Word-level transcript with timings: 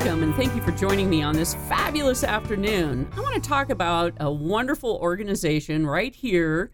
Welcome 0.00 0.22
and 0.22 0.34
thank 0.34 0.56
you 0.56 0.62
for 0.62 0.72
joining 0.72 1.10
me 1.10 1.22
on 1.22 1.34
this 1.34 1.54
fabulous 1.68 2.24
afternoon. 2.24 3.06
I 3.14 3.20
want 3.20 3.34
to 3.34 3.46
talk 3.46 3.68
about 3.68 4.14
a 4.18 4.32
wonderful 4.32 4.96
organization 4.96 5.86
right 5.86 6.14
here 6.14 6.70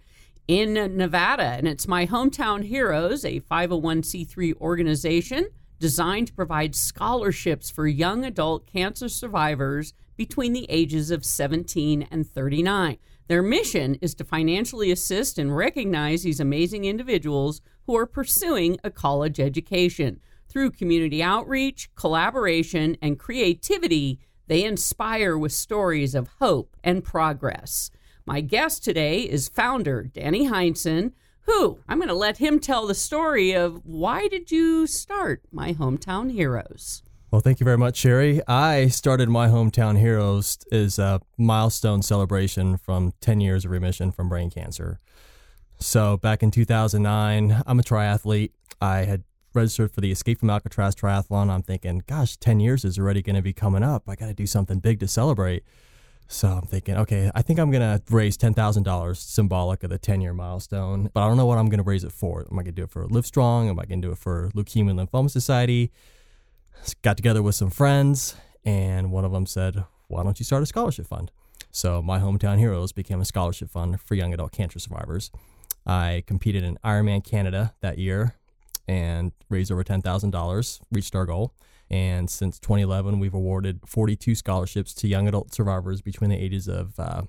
in 0.47 0.75
Nevada, 0.97 1.43
and 1.43 1.67
it's 1.67 1.89
my 1.89 2.07
Hometown 2.07 2.63
Heroes, 2.63 3.25
a 3.25 3.41
501c3 3.41 4.61
organization 4.61 5.49
designed 5.81 6.29
to 6.29 6.35
provide 6.35 6.77
scholarships 6.77 7.69
for 7.69 7.89
young 7.89 8.25
adult 8.25 8.65
cancer 8.65 9.09
survivors 9.09 9.93
between 10.17 10.53
the 10.53 10.67
ages 10.69 11.11
of 11.11 11.25
17 11.25 12.07
and 12.09 12.29
39. 12.29 12.97
Their 13.27 13.43
mission 13.43 13.97
is 13.97 14.15
to 14.15 14.25
financially 14.25 14.93
assist 14.93 15.37
and 15.37 15.57
recognize 15.57 16.23
these 16.23 16.39
amazing 16.39 16.85
individuals 16.85 17.61
who 17.87 17.97
are 17.97 18.07
pursuing 18.07 18.79
a 18.85 18.91
college 18.93 19.41
education. 19.41 20.21
Through 20.57 20.71
community 20.71 21.23
outreach, 21.23 21.91
collaboration, 21.97 22.97
and 23.03 23.19
creativity, 23.19 24.21
they 24.47 24.65
inspire 24.65 25.37
with 25.37 25.53
stories 25.53 26.15
of 26.15 26.31
hope 26.41 26.79
and 26.83 27.05
progress. 27.05 27.91
My 28.25 28.41
guest 28.41 28.83
today 28.83 29.21
is 29.21 29.51
founder 29.51 30.05
Danny 30.05 30.49
Heinsohn, 30.49 31.13
who 31.43 31.81
I'm 31.87 31.99
going 31.99 32.09
to 32.09 32.15
let 32.15 32.39
him 32.39 32.59
tell 32.59 32.87
the 32.87 32.95
story 32.95 33.53
of 33.53 33.83
why 33.85 34.29
did 34.29 34.51
you 34.51 34.87
start 34.87 35.43
My 35.53 35.75
Hometown 35.75 36.33
Heroes? 36.33 37.03
Well, 37.31 37.43
thank 37.43 37.61
you 37.61 37.65
very 37.65 37.77
much, 37.77 37.99
Sherry. 37.99 38.41
I 38.49 38.89
started 38.89 39.29
My 39.29 39.49
Hometown 39.49 39.99
Heroes 39.99 40.57
as 40.73 40.99
a 40.99 41.21
milestone 41.37 42.01
celebration 42.01 42.79
from 42.79 43.13
10 43.21 43.43
years 43.43 43.67
of 43.67 43.73
remission 43.73 44.11
from 44.11 44.31
brain 44.31 44.49
cancer. 44.49 45.01
So, 45.81 46.17
back 46.17 46.43
in 46.43 46.51
2009, 46.51 47.63
I'm 47.67 47.79
a 47.79 47.83
triathlete. 47.83 48.53
I 48.81 49.01
had 49.01 49.23
registered 49.57 49.91
for 49.91 50.01
the 50.01 50.13
Escape 50.13 50.39
from 50.39 50.51
Alcatraz 50.51 50.95
triathlon. 50.95 51.51
I'm 51.51 51.63
thinking, 51.63 52.03
gosh, 52.07 52.37
10 52.37 52.61
years 52.61 52.85
is 52.85 52.99
already 52.99 53.23
going 53.23 53.37
to 53.37 53.43
be 53.43 53.53
coming 53.53 53.83
up. 53.83 54.09
I 54.09 54.15
got 54.15 54.27
to 54.27 54.35
do 54.35 54.47
something 54.47 54.79
big 54.79 55.01
to 55.01 55.09
celebrate. 55.09 55.65
So 56.29 56.49
I'm 56.49 56.67
thinking, 56.67 56.97
okay, 56.97 57.31
I 57.35 57.43
think 57.43 57.59
I'm 57.59 57.71
going 57.71 57.83
to 57.83 58.03
raise 58.15 58.37
$10,000 58.37 59.17
symbolic 59.17 59.83
of 59.83 59.91
the 59.91 59.99
10 59.99 60.21
year 60.21 60.35
milestone, 60.35 61.11
but 61.15 61.23
I 61.23 61.29
don't 61.29 61.37
know 61.37 61.47
what 61.47 61.59
I'm 61.59 61.69
going 61.69 61.79
to 61.79 61.85
raise 61.85 62.05
it 62.05 62.13
for. 62.13 62.47
Am 62.51 62.59
I 62.59 62.63
going 62.63 62.67
to 62.67 62.73
do 62.73 62.83
it 62.85 62.91
for 62.91 63.07
Live 63.07 63.27
Strong? 63.27 63.69
Am 63.69 63.79
I 63.79 63.87
going 63.87 64.03
to 64.03 64.09
do 64.09 64.13
it 64.13 64.19
for 64.19 64.51
Leukemia 64.55 64.91
and 64.91 65.09
Lymphoma 65.09 65.31
Society? 65.31 65.91
Got 67.03 67.17
together 67.17 67.43
with 67.43 67.55
some 67.55 67.71
friends, 67.71 68.37
and 68.65 69.11
one 69.11 69.25
of 69.25 69.33
them 69.33 69.47
said, 69.47 69.85
why 70.09 70.23
don't 70.23 70.39
you 70.39 70.45
start 70.45 70.63
a 70.63 70.67
scholarship 70.67 71.07
fund? 71.07 71.31
So 71.71 72.03
my 72.03 72.19
Hometown 72.19 72.59
Heroes 72.59 72.93
became 72.93 73.21
a 73.21 73.25
scholarship 73.25 73.71
fund 73.71 74.01
for 74.01 74.15
young 74.15 74.35
adult 74.35 74.53
cancer 74.53 74.79
survivors. 74.79 75.31
I 75.87 76.25
competed 76.27 76.65
in 76.65 76.79
Ironman 76.85 77.25
Canada 77.25 77.75
that 77.81 77.99
year 77.99 78.35
and 78.89 79.33
raised 79.49 79.73
over 79.73 79.85
$10,000, 79.85 80.81
reached 80.93 81.15
our 81.15 81.27
goal. 81.27 81.55
And 81.91 82.29
since 82.29 82.59
2011, 82.59 83.21
we've 83.21 83.35
awarded 83.35 83.81
42 83.87 84.35
scholarships 84.35 84.93
to 84.95 85.09
young 85.09 85.29
adult 85.29 85.55
survivors 85.55 86.03
between 86.03 86.31
the 86.31 86.37
ages 86.37 86.69
of 86.69 86.99
uh, 86.99 87.23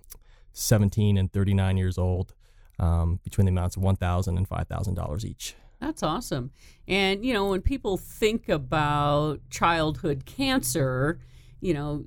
17 0.54 1.18
and 1.18 1.32
39 1.32 1.78
years 1.78 1.98
old, 1.98 2.34
um, 2.80 3.20
between 3.24 3.46
the 3.46 3.52
amounts 3.52 3.76
of 3.76 3.84
$1,000 3.84 4.28
and 4.38 4.50
$5,000 4.50 5.26
each. 5.26 5.56
That's 5.80 6.02
awesome. 6.02 6.52
And, 6.88 7.24
you 7.24 7.34
know, 7.34 7.50
when 7.50 7.62
people 7.62 7.98
think 7.98 8.50
about 8.50 9.48
childhood 9.50 10.26
cancer, 10.26 11.20
you 11.60 11.74
know, 11.74 12.04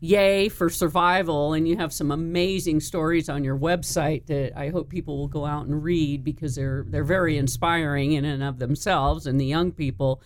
yay 0.00 0.48
for 0.48 0.70
survival. 0.70 1.52
And 1.52 1.68
you 1.68 1.76
have 1.76 1.92
some 1.92 2.10
amazing 2.10 2.80
stories 2.80 3.28
on 3.28 3.44
your 3.44 3.58
website 3.58 4.26
that 4.26 4.58
I 4.58 4.70
hope 4.70 4.88
people 4.88 5.18
will 5.18 5.28
go 5.28 5.44
out 5.44 5.66
and 5.66 5.82
read 5.82 6.24
because 6.24 6.54
they're 6.54 6.84
they're 6.88 7.04
very 7.04 7.36
inspiring 7.36 8.12
in 8.12 8.24
and 8.24 8.42
of 8.42 8.58
themselves 8.58 9.26
and 9.26 9.40
the 9.40 9.46
young 9.46 9.72
people. 9.72 10.22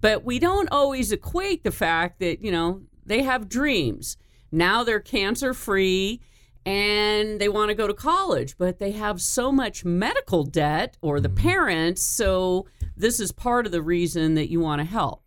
But 0.00 0.24
we 0.24 0.38
don't 0.38 0.68
always 0.70 1.12
equate 1.12 1.64
the 1.64 1.70
fact 1.70 2.20
that, 2.20 2.42
you 2.42 2.50
know, 2.50 2.82
they 3.04 3.22
have 3.22 3.48
dreams. 3.48 4.16
Now 4.52 4.82
they're 4.82 5.00
cancer 5.00 5.52
free 5.52 6.20
and 6.64 7.40
they 7.40 7.48
want 7.48 7.70
to 7.70 7.74
go 7.74 7.86
to 7.86 7.94
college, 7.94 8.56
but 8.58 8.78
they 8.78 8.92
have 8.92 9.20
so 9.20 9.50
much 9.50 9.84
medical 9.84 10.44
debt 10.44 10.96
or 11.00 11.20
the 11.20 11.28
mm-hmm. 11.28 11.48
parents. 11.48 12.02
So 12.02 12.66
this 12.96 13.20
is 13.20 13.32
part 13.32 13.66
of 13.66 13.72
the 13.72 13.82
reason 13.82 14.34
that 14.34 14.50
you 14.50 14.60
want 14.60 14.80
to 14.80 14.84
help. 14.84 15.24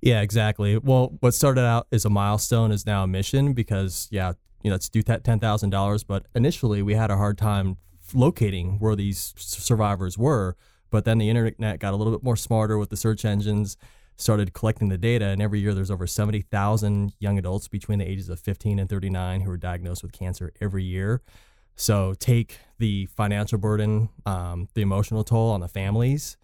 Yeah, 0.00 0.20
exactly. 0.20 0.78
Well, 0.78 1.16
what 1.20 1.34
started 1.34 1.64
out 1.64 1.86
as 1.90 2.04
a 2.04 2.10
milestone 2.10 2.70
is 2.70 2.86
now 2.86 3.02
a 3.02 3.06
mission 3.06 3.52
because, 3.52 4.08
yeah, 4.10 4.32
you 4.62 4.70
know, 4.70 4.74
let's 4.74 4.88
do 4.88 5.02
that 5.04 5.24
$10,000. 5.24 6.04
But 6.06 6.26
initially, 6.34 6.82
we 6.82 6.94
had 6.94 7.10
a 7.10 7.16
hard 7.16 7.36
time 7.36 7.78
locating 8.14 8.78
where 8.78 8.94
these 8.94 9.34
survivors 9.36 10.16
were. 10.16 10.56
But 10.90 11.04
then 11.04 11.18
the 11.18 11.28
internet 11.28 11.80
got 11.80 11.92
a 11.92 11.96
little 11.96 12.12
bit 12.12 12.22
more 12.22 12.36
smarter 12.36 12.78
with 12.78 12.90
the 12.90 12.96
search 12.96 13.24
engines 13.24 13.76
started 14.18 14.52
collecting 14.52 14.88
the 14.88 14.98
data, 14.98 15.26
and 15.26 15.40
every 15.40 15.60
year 15.60 15.72
there's 15.72 15.92
over 15.92 16.06
70,000 16.06 17.12
young 17.20 17.38
adults 17.38 17.68
between 17.68 18.00
the 18.00 18.04
ages 18.08 18.28
of 18.28 18.40
15 18.40 18.78
and 18.80 18.90
39 18.90 19.42
who 19.42 19.50
are 19.50 19.56
diagnosed 19.56 20.02
with 20.02 20.12
cancer 20.12 20.52
every 20.60 20.82
year. 20.82 21.22
So 21.76 22.14
take 22.18 22.58
the 22.78 23.06
financial 23.06 23.58
burden, 23.58 24.08
um, 24.26 24.68
the 24.74 24.82
emotional 24.82 25.22
toll 25.22 25.52
on 25.52 25.60
the 25.60 25.68
families, 25.68 26.36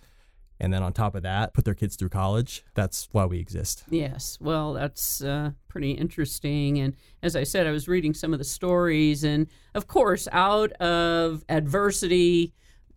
and 0.60 0.72
then 0.72 0.82
on 0.82 0.92
top 0.92 1.14
of 1.14 1.22
that, 1.22 1.52
put 1.52 1.64
their 1.64 1.74
kids 1.74 1.96
through 1.96 2.10
college. 2.10 2.64
That's 2.74 3.08
why 3.12 3.24
we 3.26 3.38
exist. 3.38 3.84
Yes, 3.90 4.38
well, 4.40 4.72
that's 4.72 5.22
uh, 5.22 5.50
pretty 5.68 5.92
interesting. 5.92 6.78
And 6.78 6.94
as 7.22 7.36
I 7.36 7.44
said, 7.44 7.66
I 7.66 7.70
was 7.70 7.88
reading 7.88 8.14
some 8.14 8.32
of 8.32 8.38
the 8.38 8.44
stories, 8.44 9.24
and 9.24 9.46
of 9.74 9.86
course, 9.86 10.28
out 10.32 10.72
of 10.72 11.44
adversity 11.48 12.54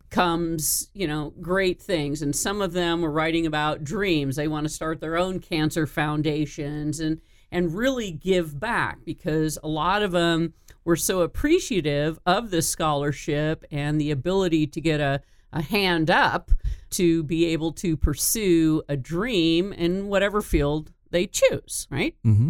comes, 0.10 0.90
you 0.94 1.08
know, 1.08 1.34
great 1.42 1.82
things. 1.82 2.22
And 2.22 2.36
some 2.36 2.62
of 2.62 2.74
them 2.74 3.02
were 3.02 3.12
writing 3.12 3.46
about 3.46 3.84
dreams. 3.84 4.36
They 4.36 4.48
want 4.48 4.66
to 4.66 4.74
start 4.74 5.02
their 5.02 5.18
own 5.18 5.40
cancer 5.40 5.86
foundations 5.86 7.00
and 7.00 7.22
and 7.50 7.74
really 7.76 8.12
give 8.12 8.60
back 8.60 9.00
because 9.06 9.58
a 9.64 9.68
lot 9.68 10.04
of 10.04 10.12
them 10.12 10.54
were 10.84 10.98
so 10.98 11.22
appreciative 11.22 12.20
of 12.26 12.50
the 12.50 12.62
scholarship 12.62 13.64
and 13.72 14.02
the 14.02 14.12
ability 14.12 14.68
to 14.68 14.82
get 14.82 15.00
a, 15.00 15.22
a 15.54 15.62
hand 15.62 16.10
up 16.10 16.52
to 16.92 17.24
be 17.24 17.46
able 17.46 17.72
to 17.74 17.98
pursue 17.98 18.82
a 18.88 18.98
dream 18.98 19.74
in 19.74 20.08
whatever 20.08 20.42
field 20.42 20.92
they 21.12 21.28
choose, 21.28 21.88
right? 21.90 22.16
Mm-hmm. 22.26 22.50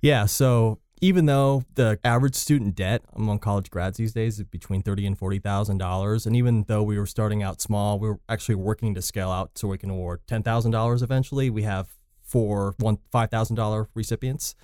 Yeah. 0.00 0.26
So 0.26 0.78
even 1.00 1.26
though 1.26 1.64
the 1.74 1.98
average 2.04 2.34
student 2.34 2.76
debt 2.76 3.02
among 3.14 3.40
college 3.40 3.70
grads 3.70 3.98
these 3.98 4.12
days 4.12 4.38
is 4.38 4.44
between 4.44 4.82
thirty 4.82 5.06
and 5.06 5.18
forty 5.18 5.38
thousand 5.38 5.78
dollars, 5.78 6.26
and 6.26 6.36
even 6.36 6.64
though 6.68 6.82
we 6.82 6.98
were 6.98 7.06
starting 7.06 7.42
out 7.42 7.60
small, 7.60 7.98
we 7.98 8.08
are 8.08 8.18
actually 8.28 8.54
working 8.54 8.94
to 8.94 9.02
scale 9.02 9.30
out 9.30 9.58
so 9.58 9.68
we 9.68 9.78
can 9.78 9.90
award 9.90 10.20
ten 10.26 10.42
thousand 10.42 10.70
dollars 10.70 11.02
eventually. 11.02 11.50
We 11.50 11.62
have 11.62 11.88
four 12.22 12.74
one 12.78 12.98
five 13.10 13.30
thousand 13.30 13.56
dollar 13.56 13.88
recipients. 13.94 14.54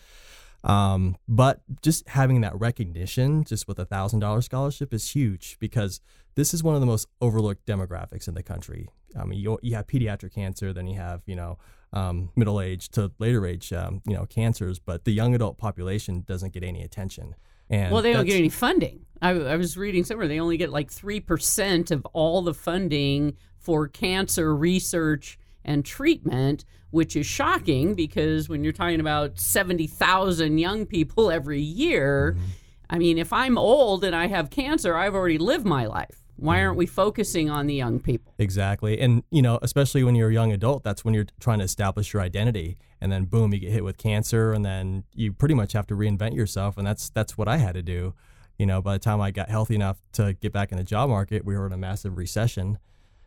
Um, 0.68 1.16
but 1.26 1.62
just 1.82 2.06
having 2.08 2.42
that 2.42 2.58
recognition, 2.58 3.42
just 3.44 3.66
with 3.66 3.78
a 3.78 3.86
thousand 3.86 4.20
dollar 4.20 4.42
scholarship, 4.42 4.92
is 4.92 5.10
huge 5.10 5.56
because 5.58 6.00
this 6.34 6.52
is 6.52 6.62
one 6.62 6.74
of 6.74 6.80
the 6.80 6.86
most 6.86 7.08
overlooked 7.20 7.66
demographics 7.66 8.28
in 8.28 8.34
the 8.34 8.42
country. 8.42 8.88
I 9.18 9.24
mean, 9.24 9.38
you, 9.38 9.58
you 9.62 9.74
have 9.76 9.86
pediatric 9.86 10.34
cancer, 10.34 10.72
then 10.74 10.86
you 10.86 10.96
have 10.96 11.22
you 11.24 11.36
know 11.36 11.58
um, 11.94 12.30
middle 12.36 12.60
age 12.60 12.90
to 12.90 13.10
later 13.18 13.46
age, 13.46 13.72
um, 13.72 14.02
you 14.06 14.14
know, 14.14 14.26
cancers, 14.26 14.78
but 14.78 15.04
the 15.04 15.12
young 15.12 15.34
adult 15.34 15.56
population 15.56 16.22
doesn't 16.26 16.52
get 16.52 16.62
any 16.62 16.82
attention. 16.82 17.34
And 17.70 17.92
well, 17.92 18.02
they 18.02 18.12
don't 18.12 18.26
get 18.26 18.36
any 18.36 18.48
funding. 18.48 19.06
I, 19.20 19.30
I 19.30 19.56
was 19.56 19.76
reading 19.76 20.04
somewhere 20.04 20.28
they 20.28 20.40
only 20.40 20.56
get 20.56 20.70
like 20.70 20.90
three 20.90 21.20
percent 21.20 21.90
of 21.90 22.04
all 22.12 22.42
the 22.42 22.54
funding 22.54 23.36
for 23.58 23.88
cancer 23.88 24.54
research 24.54 25.37
and 25.64 25.84
treatment, 25.84 26.64
which 26.90 27.16
is 27.16 27.26
shocking 27.26 27.94
because 27.94 28.48
when 28.48 28.64
you're 28.64 28.72
talking 28.72 29.00
about 29.00 29.38
seventy 29.38 29.86
thousand 29.86 30.58
young 30.58 30.86
people 30.86 31.30
every 31.30 31.60
year, 31.60 32.34
mm-hmm. 32.36 32.44
I 32.90 32.98
mean, 32.98 33.18
if 33.18 33.32
I'm 33.32 33.58
old 33.58 34.04
and 34.04 34.16
I 34.16 34.26
have 34.28 34.50
cancer, 34.50 34.96
I've 34.96 35.14
already 35.14 35.38
lived 35.38 35.66
my 35.66 35.86
life. 35.86 36.22
Why 36.36 36.62
aren't 36.62 36.76
we 36.76 36.86
focusing 36.86 37.50
on 37.50 37.66
the 37.66 37.74
young 37.74 37.98
people? 37.98 38.32
Exactly. 38.38 39.00
And, 39.00 39.24
you 39.30 39.42
know, 39.42 39.58
especially 39.60 40.04
when 40.04 40.14
you're 40.14 40.30
a 40.30 40.32
young 40.32 40.52
adult, 40.52 40.84
that's 40.84 41.04
when 41.04 41.12
you're 41.12 41.26
trying 41.40 41.58
to 41.58 41.64
establish 41.64 42.12
your 42.12 42.22
identity. 42.22 42.78
And 43.00 43.10
then 43.10 43.24
boom, 43.24 43.52
you 43.52 43.58
get 43.58 43.72
hit 43.72 43.82
with 43.82 43.98
cancer 43.98 44.52
and 44.52 44.64
then 44.64 45.02
you 45.14 45.32
pretty 45.32 45.54
much 45.54 45.72
have 45.72 45.88
to 45.88 45.94
reinvent 45.94 46.36
yourself. 46.36 46.78
And 46.78 46.86
that's 46.86 47.10
that's 47.10 47.36
what 47.36 47.48
I 47.48 47.56
had 47.56 47.74
to 47.74 47.82
do. 47.82 48.14
You 48.56 48.66
know, 48.66 48.80
by 48.80 48.92
the 48.92 48.98
time 49.00 49.20
I 49.20 49.32
got 49.32 49.50
healthy 49.50 49.74
enough 49.74 49.98
to 50.12 50.32
get 50.34 50.52
back 50.52 50.70
in 50.70 50.78
the 50.78 50.84
job 50.84 51.10
market, 51.10 51.44
we 51.44 51.56
were 51.56 51.66
in 51.66 51.72
a 51.72 51.76
massive 51.76 52.16
recession. 52.16 52.78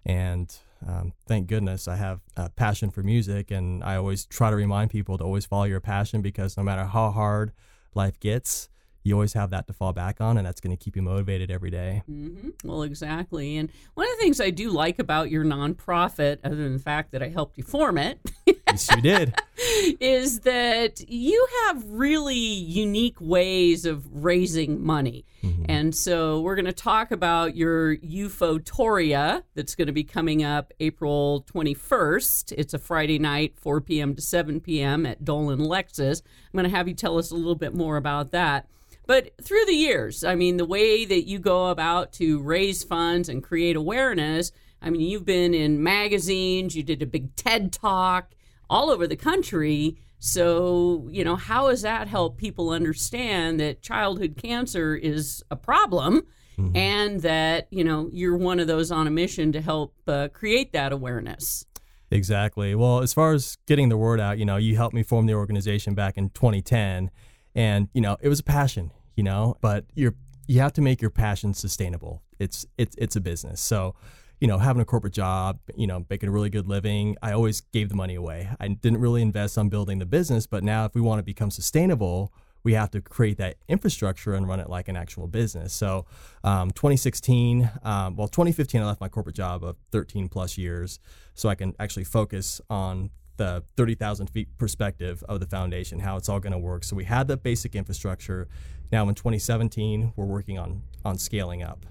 And 0.06 0.54
um, 0.88 1.14
thank 1.28 1.48
goodness 1.48 1.88
I 1.88 1.96
have 1.96 2.22
a 2.36 2.50
passion 2.50 2.90
for 2.90 3.04
music, 3.04 3.52
and 3.52 3.84
I 3.84 3.96
always 3.96 4.26
try 4.26 4.50
to 4.50 4.56
remind 4.56 4.90
people 4.90 5.18
to 5.18 5.24
always 5.24 5.46
follow 5.46 5.66
your 5.66 5.80
passion 5.80 6.22
because 6.22 6.58
no 6.58 6.64
matter 6.64 6.86
how 6.86 7.12
hard 7.12 7.52
life 7.94 8.20
gets, 8.20 8.70
you 9.04 9.14
always 9.14 9.34
have 9.34 9.50
that 9.50 9.68
to 9.68 9.74
fall 9.74 9.94
back 9.94 10.22
on, 10.22 10.38
and 10.38 10.46
that's 10.46 10.62
going 10.62 10.76
to 10.76 10.82
keep 10.82 10.96
you 10.96 11.02
motivated 11.02 11.50
every 11.50 11.72
day. 11.72 12.04
Mm-hmm. 12.10 12.50
Well, 12.64 12.84
exactly. 12.84 13.58
And 13.58 13.72
one 13.96 14.06
of 14.06 14.12
the 14.18 14.24
things 14.24 14.40
I 14.40 14.52
do 14.52 14.70
like 14.70 15.00
about 15.00 15.32
your 15.32 15.44
nonprofit, 15.44 16.38
other 16.44 16.56
than 16.56 16.74
the 16.74 16.80
fact 16.80 17.12
that 17.12 17.24
I 17.24 17.30
helped 17.30 17.58
you 17.58 17.64
form 17.64 17.98
it, 17.98 18.20
yes, 18.46 18.90
you 18.96 19.02
did, 19.02 19.34
is 20.00 20.42
that 20.42 21.02
you 21.10 21.48
have 21.66 21.84
really 21.88 22.36
unique 22.36 23.20
ways 23.20 23.86
of 23.86 24.06
raising 24.12 24.84
money. 24.84 25.26
Mm-hmm. 25.44 25.66
And 25.68 25.96
so 25.96 26.42
we're 26.42 26.56
going 26.56 26.66
to 26.66 26.74
talk 26.74 27.12
about 27.12 27.56
your 27.56 27.96
Euphotoria 27.96 29.44
that's 29.56 29.74
going 29.74 29.88
to 29.88 29.94
be 29.94 30.04
coming 30.04 30.44
up 30.44 30.74
April 30.80 31.46
21st. 31.52 32.54
It's 32.56 32.76
a 32.76 32.80
Friday 32.80 33.18
night, 33.18 33.56
4 33.58 33.82
p.m. 33.82 34.16
to 34.16 34.22
7 34.22 34.60
p.m. 34.60 35.08
at 35.08 35.26
Dolan 35.26 35.60
Lexus. 35.60 36.22
I'm 36.22 36.58
going 36.58 36.70
to 36.70 36.76
have 36.76 36.88
you 36.88 36.94
tell 36.94 37.18
us 37.18 37.32
a 37.32 37.36
little 37.36 37.56
bit 37.56 37.74
more 37.74 37.98
about 37.98 38.32
that. 38.32 38.68
But 39.12 39.32
through 39.44 39.66
the 39.66 39.76
years, 39.76 40.24
I 40.24 40.36
mean, 40.36 40.56
the 40.56 40.64
way 40.64 41.04
that 41.04 41.28
you 41.28 41.38
go 41.38 41.68
about 41.68 42.14
to 42.14 42.42
raise 42.42 42.82
funds 42.82 43.28
and 43.28 43.44
create 43.44 43.76
awareness, 43.76 44.54
I 44.82 44.90
mean, 44.90 45.02
you've 45.02 45.26
been 45.26 45.54
in 45.54 45.84
magazines, 45.84 46.78
you 46.78 46.84
did 46.84 47.02
a 47.02 47.06
big 47.06 47.36
TED 47.36 47.74
talk 47.74 48.32
all 48.70 48.90
over 48.90 49.08
the 49.08 49.18
country. 49.18 49.98
So, 50.20 51.10
you 51.12 51.26
know, 51.26 51.36
how 51.36 51.68
has 51.68 51.82
that 51.82 52.08
helped 52.08 52.38
people 52.38 52.70
understand 52.70 53.60
that 53.60 53.82
childhood 53.82 54.38
cancer 54.38 54.96
is 54.96 55.44
a 55.52 55.58
problem 55.58 56.22
mm-hmm. 56.58 56.74
and 56.74 57.22
that, 57.22 57.68
you 57.70 57.84
know, 57.84 58.10
you're 58.14 58.38
one 58.38 58.62
of 58.62 58.68
those 58.68 58.94
on 58.94 59.08
a 59.08 59.12
mission 59.12 59.52
to 59.52 59.60
help 59.60 59.94
uh, 60.08 60.30
create 60.30 60.72
that 60.72 60.94
awareness? 60.94 61.66
Exactly. 62.12 62.76
Well, 62.76 63.00
as 63.00 63.14
far 63.14 63.34
as 63.34 63.58
getting 63.68 63.90
the 63.90 63.98
word 63.98 64.22
out, 64.22 64.38
you 64.38 64.46
know, 64.46 64.56
you 64.56 64.78
helped 64.78 64.96
me 64.96 65.04
form 65.04 65.26
the 65.26 65.34
organization 65.34 65.96
back 65.96 66.18
in 66.18 66.30
2010 66.30 67.12
and 67.56 67.90
you 67.94 68.02
know 68.02 68.18
it 68.22 68.30
was 68.30 68.40
a 68.40 68.44
passion 68.44 68.92
you 69.16 69.24
know? 69.24 69.58
But 69.62 69.86
you're 69.94 70.16
you 70.48 70.60
have 70.60 70.74
to 70.74 70.82
make 70.82 71.02
your 71.02 71.12
passion 71.12 71.54
sustainable. 71.54 72.22
It's 72.40 72.66
it's 72.78 72.96
it's 72.98 73.16
a 73.16 73.22
business. 73.22 73.62
So 73.62 73.96
you 74.40 74.48
know 74.48 74.58
having 74.58 74.82
a 74.82 74.86
corporate 74.86 75.14
job 75.14 75.60
you 75.76 75.86
know 75.86 76.04
making 76.10 76.28
a 76.28 76.32
really 76.32 76.50
good 76.50 76.68
living 76.68 77.16
i 77.22 77.32
always 77.32 77.62
gave 77.62 77.90
the 77.90 77.96
money 77.96 78.16
away. 78.16 78.50
I 78.60 78.68
didn't 78.68 79.00
really 79.00 79.22
invest 79.22 79.58
on 79.58 79.70
building 79.70 80.00
the 80.00 80.06
business 80.06 80.48
but 80.48 80.64
now 80.64 80.86
if 80.86 80.96
we 80.96 81.02
want 81.02 81.20
to 81.20 81.24
become 81.24 81.52
sustainable 81.52 82.34
we 82.64 82.74
have 82.74 82.92
to 82.92 83.02
create 83.02 83.38
that 83.38 83.56
infrastructure 83.68 84.34
and 84.34 84.48
run 84.48 84.60
it 84.60 84.70
like 84.70 84.88
an 84.88 84.96
actual 84.96 85.28
business. 85.28 85.74
So, 85.74 86.06
um, 86.44 86.72
2016, 86.72 87.70
um, 87.84 88.16
well, 88.16 88.28
2015, 88.28 88.82
I 88.82 88.86
left 88.86 89.02
my 89.02 89.10
corporate 89.10 89.36
job 89.36 89.64
of 89.64 89.78
13 89.92 90.30
plus 90.30 90.58
years 90.58 91.00
so 91.34 91.50
I 91.50 91.56
can 91.56 91.74
actually 91.80 92.04
focus 92.04 92.62
on 92.70 93.10
the 93.42 93.64
30,000 93.76 94.28
feet 94.28 94.56
perspective 94.60 95.24
of 95.28 95.40
the 95.40 95.48
foundation, 95.48 96.00
how 96.00 96.16
it's 96.16 96.30
all 96.30 96.40
going 96.40 96.54
to 96.54 96.60
work. 96.60 96.84
So 96.84 96.96
we 96.96 97.06
had 97.06 97.28
the 97.28 97.38
basic 97.38 97.76
infrastructure. 97.76 98.48
Now 98.92 99.10
in 99.10 99.16
2017, 99.16 100.14
we're 100.16 100.26
working 100.26 100.60
on 100.60 100.84
on 101.04 101.18
scaling 101.18 101.64
up. 101.64 101.84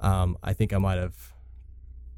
Um, 0.00 0.38
I 0.42 0.54
think 0.54 0.72
I 0.72 0.78
might 0.78 0.96
have 0.96 1.34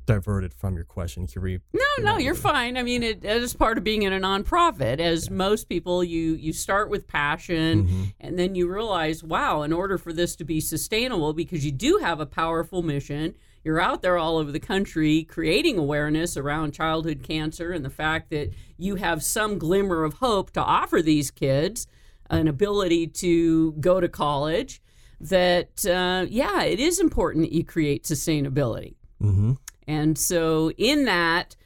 diverted 0.07 0.55
from 0.55 0.77
your 0.77 0.85
question. 0.85 1.27
Can 1.27 1.45
you 1.45 1.61
no, 1.73 2.13
no, 2.13 2.19
you're 2.19 2.37
fine. 2.37 2.77
I 2.77 2.85
mean, 2.85 3.03
it, 3.03 3.25
it 3.25 3.43
is 3.43 3.55
part 3.55 3.77
of 3.77 3.83
being 3.83 4.05
in 4.05 4.13
a 4.13 4.21
nonprofit. 4.21 5.01
As 5.01 5.27
yeah. 5.27 5.35
most 5.35 5.69
people, 5.69 6.05
you 6.05 6.35
you 6.35 6.53
start 6.53 6.89
with 6.91 7.09
passion, 7.09 7.87
mm-hmm. 7.87 8.05
and 8.21 8.39
then 8.39 8.55
you 8.55 8.73
realize, 8.73 9.25
wow, 9.25 9.63
in 9.63 9.73
order 9.73 9.99
for 9.99 10.13
this 10.13 10.37
to 10.37 10.45
be 10.45 10.61
sustainable, 10.61 11.33
because 11.33 11.65
you 11.65 11.73
do 11.73 11.99
have 12.01 12.21
a 12.21 12.27
powerful 12.27 12.83
mission 12.83 13.35
you're 13.65 13.81
out 13.81 14.03
there 14.03 14.19
all 14.19 14.37
over 14.37 14.53
the 14.53 14.61
country 14.61 15.25
creating 15.25 15.79
awareness 15.79 16.37
around 16.37 16.73
childhood 16.73 17.23
cancer 17.23 17.73
and 17.73 17.85
the 17.85 17.91
fact 17.91 18.31
that 18.31 18.51
you 18.77 18.97
have 18.97 19.23
some 19.23 19.59
glimmer 19.59 20.05
of 20.05 20.15
hope 20.15 20.51
to 20.53 20.61
offer 20.61 21.03
these 21.03 21.31
kids 21.31 21.87
an 22.31 22.47
ability 22.47 23.07
to 23.07 23.73
go 23.73 24.01
to 24.01 24.09
college 24.09 24.81
that 25.21 25.85
uh, 25.87 26.27
yeah 26.29 26.63
it 26.63 26.79
is 26.79 27.01
important 27.01 27.45
that 27.45 27.53
you 27.53 27.65
create 27.65 28.05
sustainability 28.05 28.95
mm-hmm. 29.21 29.53
and 29.87 30.19
so 30.19 30.71
in 30.73 31.05
that 31.07 31.57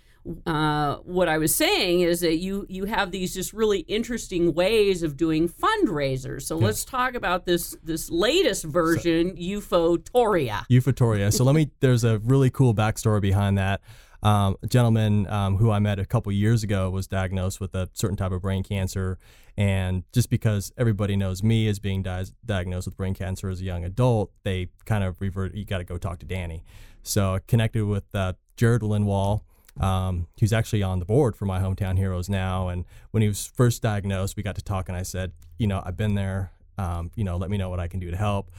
uh, 0.46 0.96
what 0.96 1.28
I 1.28 1.38
was 1.38 1.54
saying 1.54 2.00
is 2.00 2.20
that 2.20 2.36
you 2.38 2.66
you 2.68 2.84
have 2.84 3.10
these 3.10 3.34
just 3.34 3.52
really 3.52 3.80
interesting 3.80 4.52
ways 4.52 5.02
of 5.02 5.16
doing 5.16 5.48
fundraisers. 5.48 6.42
So 6.42 6.56
let's 6.56 6.84
talk 6.84 7.14
about 7.14 7.46
this 7.46 7.76
this 7.82 8.10
latest 8.10 8.64
version, 8.64 9.30
so, 9.30 9.36
Euphotoria. 9.36 10.66
Euphotoria. 10.68 11.32
So 11.32 11.44
let 11.44 11.54
me. 11.54 11.70
There's 11.80 12.04
a 12.04 12.18
really 12.18 12.50
cool 12.50 12.74
backstory 12.74 13.20
behind 13.20 13.58
that. 13.58 13.80
Um, 14.22 14.56
a 14.62 14.66
gentleman 14.66 15.28
um, 15.28 15.58
who 15.58 15.70
I 15.70 15.78
met 15.78 16.00
a 16.00 16.04
couple 16.04 16.32
years 16.32 16.64
ago 16.64 16.90
was 16.90 17.06
diagnosed 17.06 17.60
with 17.60 17.74
a 17.74 17.88
certain 17.92 18.16
type 18.16 18.32
of 18.32 18.42
brain 18.42 18.64
cancer, 18.64 19.18
and 19.56 20.02
just 20.12 20.28
because 20.28 20.72
everybody 20.76 21.16
knows 21.16 21.42
me 21.42 21.68
as 21.68 21.78
being 21.78 22.02
di- 22.02 22.24
diagnosed 22.44 22.86
with 22.86 22.96
brain 22.96 23.14
cancer 23.14 23.48
as 23.48 23.60
a 23.60 23.64
young 23.64 23.84
adult, 23.84 24.32
they 24.42 24.68
kind 24.84 25.04
of 25.04 25.20
revert. 25.20 25.54
You 25.54 25.64
got 25.64 25.78
to 25.78 25.84
go 25.84 25.96
talk 25.98 26.18
to 26.18 26.26
Danny. 26.26 26.64
So 27.02 27.34
I 27.34 27.38
connected 27.46 27.84
with 27.86 28.12
uh, 28.14 28.34
Jared 28.56 28.82
Linwall 28.82 29.42
um, 29.80 30.26
he's 30.36 30.52
actually 30.52 30.82
on 30.82 30.98
the 30.98 31.04
board 31.04 31.36
for 31.36 31.44
my 31.46 31.60
hometown 31.60 31.96
heroes 31.96 32.28
now. 32.28 32.68
And 32.68 32.84
when 33.10 33.22
he 33.22 33.28
was 33.28 33.50
first 33.54 33.82
diagnosed, 33.82 34.36
we 34.36 34.42
got 34.42 34.56
to 34.56 34.62
talk, 34.62 34.88
and 34.88 34.96
I 34.96 35.02
said, 35.02 35.32
you 35.58 35.66
know, 35.66 35.82
I've 35.84 35.96
been 35.96 36.14
there. 36.14 36.52
Um, 36.76 37.10
you 37.16 37.24
know, 37.24 37.36
let 37.36 37.50
me 37.50 37.56
know 37.56 37.70
what 37.70 37.80
I 37.80 37.88
can 37.88 37.98
do 37.98 38.10
to 38.10 38.16
help. 38.16 38.50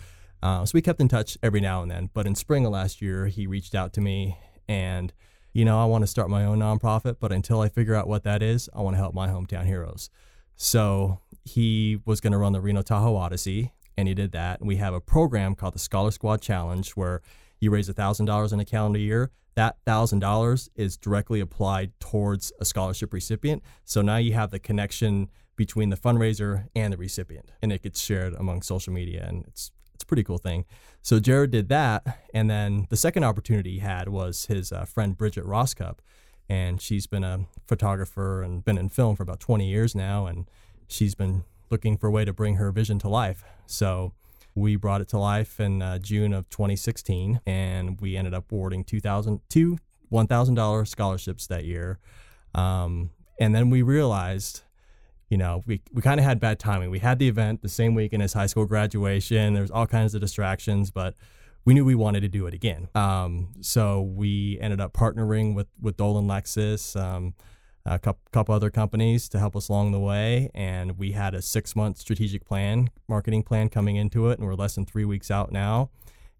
Uh, 0.41 0.65
so 0.65 0.71
we 0.73 0.81
kept 0.81 0.99
in 0.99 1.07
touch 1.07 1.37
every 1.41 1.61
now 1.61 1.81
and 1.81 1.89
then. 1.89 2.09
But 2.13 2.27
in 2.27 2.35
spring 2.35 2.65
of 2.65 2.71
last 2.71 3.01
year, 3.01 3.27
he 3.27 3.47
reached 3.47 3.75
out 3.75 3.93
to 3.93 4.01
me, 4.01 4.37
and 4.67 5.13
you 5.53 5.65
know, 5.65 5.81
I 5.81 5.85
want 5.85 6.03
to 6.03 6.07
start 6.07 6.29
my 6.29 6.45
own 6.45 6.59
nonprofit, 6.59 7.17
but 7.19 7.31
until 7.31 7.61
I 7.61 7.69
figure 7.69 7.95
out 7.95 8.07
what 8.07 8.23
that 8.23 8.43
is, 8.43 8.69
I 8.73 8.81
want 8.81 8.95
to 8.95 8.99
help 8.99 9.13
my 9.13 9.27
hometown 9.27 9.65
heroes. 9.65 10.09
So 10.55 11.19
he 11.43 12.01
was 12.05 12.21
going 12.21 12.33
to 12.33 12.37
run 12.37 12.53
the 12.53 12.61
Reno 12.61 12.81
Tahoe 12.81 13.15
Odyssey, 13.15 13.73
and 13.97 14.07
he 14.07 14.13
did 14.13 14.31
that. 14.33 14.59
And 14.59 14.67
we 14.67 14.75
have 14.75 14.93
a 14.93 15.01
program 15.01 15.55
called 15.55 15.73
the 15.73 15.79
Scholar 15.79 16.11
Squad 16.11 16.41
Challenge 16.41 16.91
where 16.91 17.21
you 17.59 17.71
raise 17.71 17.89
$1,000 17.89 18.53
in 18.53 18.59
a 18.59 18.65
calendar 18.65 18.99
year 18.99 19.31
that 19.55 19.77
$1,000 19.85 20.69
is 20.75 20.95
directly 20.95 21.41
applied 21.41 21.91
towards 21.99 22.53
a 22.61 22.65
scholarship 22.65 23.11
recipient. 23.11 23.61
So 23.83 24.01
now 24.01 24.17
you 24.17 24.33
have 24.33 24.51
the 24.51 24.59
connection 24.59 25.29
between 25.57 25.89
the 25.89 25.97
fundraiser 25.97 26.67
and 26.73 26.93
the 26.93 26.97
recipient, 26.97 27.51
and 27.61 27.73
it 27.73 27.83
gets 27.83 27.99
shared 27.99 28.33
among 28.35 28.61
social 28.61 28.93
media, 28.93 29.25
and 29.27 29.43
it's 29.45 29.71
it's 29.93 30.05
a 30.05 30.07
pretty 30.07 30.23
cool 30.23 30.37
thing. 30.37 30.63
So 31.01 31.19
Jared 31.19 31.51
did 31.51 31.67
that, 31.67 32.19
and 32.33 32.49
then 32.49 32.87
the 32.89 32.95
second 32.95 33.25
opportunity 33.25 33.73
he 33.73 33.79
had 33.79 34.07
was 34.07 34.45
his 34.45 34.71
uh, 34.71 34.85
friend 34.85 35.17
Bridget 35.17 35.43
Roscup, 35.43 35.97
and 36.47 36.81
she's 36.81 37.05
been 37.05 37.25
a 37.25 37.47
photographer 37.67 38.41
and 38.41 38.63
been 38.63 38.77
in 38.77 38.87
film 38.87 39.17
for 39.17 39.23
about 39.23 39.41
20 39.41 39.67
years 39.67 39.93
now, 39.93 40.25
and 40.25 40.49
she's 40.87 41.15
been 41.15 41.43
looking 41.69 41.97
for 41.97 42.07
a 42.07 42.11
way 42.11 42.23
to 42.23 42.31
bring 42.31 42.55
her 42.55 42.71
vision 42.71 42.97
to 42.99 43.09
life. 43.09 43.43
So 43.65 44.13
we 44.55 44.75
brought 44.75 45.01
it 45.01 45.07
to 45.09 45.17
life 45.17 45.59
in 45.59 45.81
uh, 45.81 45.99
June 45.99 46.33
of 46.33 46.49
2016, 46.49 47.41
and 47.45 47.99
we 48.01 48.17
ended 48.17 48.33
up 48.33 48.51
awarding 48.51 48.83
2,000 48.83 49.41
two 49.49 49.77
$1,000 50.11 50.87
scholarships 50.87 51.47
that 51.47 51.65
year. 51.65 51.99
Um, 52.55 53.11
and 53.39 53.53
then 53.53 53.69
we 53.69 53.81
realized, 53.81 54.63
you 55.29 55.37
know, 55.37 55.63
we, 55.65 55.81
we 55.93 56.01
kind 56.01 56.19
of 56.19 56.25
had 56.25 56.39
bad 56.39 56.59
timing. 56.59 56.89
We 56.89 56.99
had 56.99 57.19
the 57.19 57.27
event 57.27 57.61
the 57.61 57.69
same 57.69 57.93
week 57.93 58.13
in 58.13 58.21
his 58.21 58.33
high 58.33 58.47
school 58.47 58.65
graduation. 58.65 59.53
There 59.53 59.61
was 59.61 59.71
all 59.71 59.87
kinds 59.87 60.15
of 60.15 60.21
distractions, 60.21 60.91
but 60.91 61.15
we 61.65 61.73
knew 61.73 61.85
we 61.85 61.95
wanted 61.95 62.21
to 62.21 62.27
do 62.27 62.47
it 62.47 62.53
again. 62.53 62.87
Um, 62.95 63.49
so 63.61 64.01
we 64.01 64.57
ended 64.59 64.81
up 64.81 64.93
partnering 64.93 65.53
with 65.55 65.67
with 65.79 65.97
Dolan 65.97 66.25
Lexus. 66.25 66.99
Um, 66.99 67.35
a 67.85 67.99
couple, 67.99 68.55
other 68.55 68.69
companies 68.69 69.29
to 69.29 69.39
help 69.39 69.55
us 69.55 69.69
along 69.69 69.91
the 69.91 69.99
way. 69.99 70.49
And 70.53 70.97
we 70.97 71.13
had 71.13 71.33
a 71.33 71.41
six 71.41 71.75
month 71.75 71.97
strategic 71.97 72.45
plan, 72.45 72.89
marketing 73.07 73.43
plan 73.43 73.69
coming 73.69 73.95
into 73.95 74.29
it, 74.29 74.39
and 74.39 74.47
we're 74.47 74.55
less 74.55 74.75
than 74.75 74.85
three 74.85 75.05
weeks 75.05 75.31
out 75.31 75.51
now. 75.51 75.89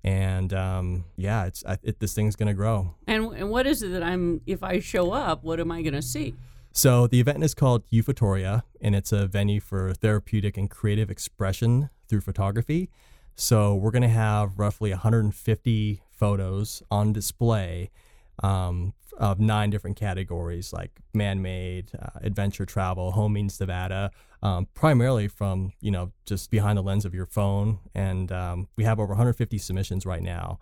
And 0.04 0.54
um, 0.54 1.06
yeah, 1.18 1.46
it's 1.46 1.64
it, 1.84 2.00
this 2.00 2.14
thing's 2.14 2.36
going 2.36 2.48
to 2.48 2.54
grow. 2.54 2.96
And, 3.08 3.34
and 3.34 3.50
what 3.50 3.68
is 3.68 3.84
it 3.84 3.92
that 3.92 4.04
I'm? 4.04 4.42
If 4.46 4.64
I 4.64 4.80
show 4.80 5.12
up, 5.12 5.44
what 5.44 5.60
am 5.60 5.72
I 5.72 5.82
going 5.82 5.94
to 5.94 6.02
see? 6.02 6.36
So 6.72 7.08
the 7.08 7.20
event 7.20 7.44
is 7.44 7.54
called 7.54 7.84
Euphotoria, 7.90 8.64
and 8.80 8.96
it's 8.96 9.12
a 9.12 9.28
venue 9.28 9.60
for 9.60 9.94
therapeutic 9.94 10.58
and 10.58 10.70
creative 10.70 11.10
expression 11.10 11.90
through 12.08 12.22
photography. 12.22 12.90
So 13.36 13.74
we're 13.74 13.92
going 13.92 14.04
to 14.04 14.08
have 14.10 14.60
roughly 14.60 14.92
150 14.92 16.02
photos 16.12 16.84
on 16.92 17.14
display 17.14 17.90
um, 18.44 18.94
of 19.18 19.40
nine 19.40 19.70
different 19.70 19.98
categories 19.98 20.72
like 20.72 20.92
man-made, 21.14 21.92
uh, 22.02 22.20
adventure 22.22 22.66
travel, 22.66 23.12
home 23.12 23.34
means 23.34 23.60
Nevada, 23.60 24.12
um, 24.42 24.68
primarily 24.74 25.28
from 25.28 25.74
you 25.82 25.92
know 25.92 26.12
just 26.26 26.50
behind 26.50 26.78
the 26.78 26.84
lens 26.84 27.06
of 27.06 27.14
your 27.14 27.26
phone. 27.26 27.80
And 27.94 28.32
um, 28.32 28.68
we 28.76 28.86
have 28.86 29.00
over 29.00 29.10
150 29.10 29.58
submissions 29.58 30.06
right 30.06 30.22
now. 30.24 30.60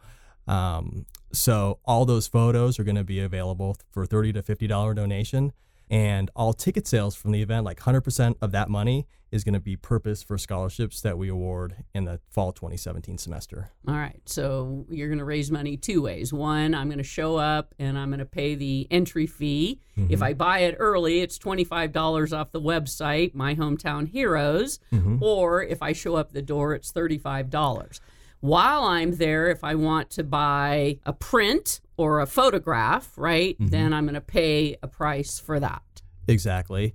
Um, 0.47 1.05
so 1.33 1.79
all 1.85 2.05
those 2.05 2.27
photos 2.27 2.79
are 2.79 2.83
going 2.83 2.95
to 2.95 3.03
be 3.03 3.19
available 3.19 3.77
for 3.91 4.05
30 4.05 4.33
to 4.33 4.41
50 4.41 4.67
dollar 4.67 4.93
donation. 4.93 5.51
And 5.89 6.29
all 6.35 6.53
ticket 6.53 6.87
sales 6.87 7.15
from 7.15 7.31
the 7.31 7.41
event, 7.41 7.65
like 7.65 7.79
100% 7.79 8.35
of 8.41 8.51
that 8.51 8.69
money, 8.69 9.07
is 9.31 9.43
going 9.43 9.53
to 9.53 9.59
be 9.59 9.75
purposed 9.75 10.25
for 10.27 10.37
scholarships 10.37 11.01
that 11.01 11.17
we 11.17 11.27
award 11.27 11.83
in 11.93 12.05
the 12.05 12.19
fall 12.29 12.51
2017 12.53 13.17
semester. 13.17 13.69
All 13.87 13.95
right. 13.95 14.21
So 14.25 14.85
you're 14.89 15.09
going 15.09 15.19
to 15.19 15.25
raise 15.25 15.51
money 15.51 15.75
two 15.75 16.01
ways. 16.01 16.31
One, 16.31 16.73
I'm 16.73 16.87
going 16.87 16.97
to 16.97 17.03
show 17.03 17.35
up 17.35 17.75
and 17.77 17.97
I'm 17.97 18.09
going 18.09 18.19
to 18.19 18.25
pay 18.25 18.55
the 18.55 18.87
entry 18.89 19.27
fee. 19.27 19.81
Mm-hmm. 19.97 20.13
If 20.13 20.21
I 20.21 20.33
buy 20.33 20.59
it 20.59 20.75
early, 20.79 21.19
it's 21.21 21.37
$25 21.37 22.37
off 22.37 22.51
the 22.51 22.61
website, 22.61 23.33
My 23.33 23.55
Hometown 23.55 24.07
Heroes. 24.07 24.79
Mm-hmm. 24.93 25.21
Or 25.21 25.61
if 25.61 25.81
I 25.81 25.91
show 25.91 26.15
up 26.15 26.31
the 26.31 26.41
door, 26.41 26.73
it's 26.73 26.91
$35. 26.91 27.99
While 28.39 28.83
I'm 28.83 29.15
there, 29.17 29.47
if 29.47 29.63
I 29.63 29.75
want 29.75 30.09
to 30.11 30.23
buy 30.23 30.99
a 31.05 31.11
print 31.11 31.81
or 31.97 32.19
a 32.19 32.27
photograph, 32.27 33.11
right, 33.17 33.55
mm-hmm. 33.55 33.67
then 33.67 33.93
I'm 33.93 34.05
going 34.05 34.15
to 34.15 34.21
pay 34.21 34.77
a 34.81 34.87
price 34.87 35.39
for 35.39 35.59
that. 35.59 35.81
Exactly. 36.27 36.93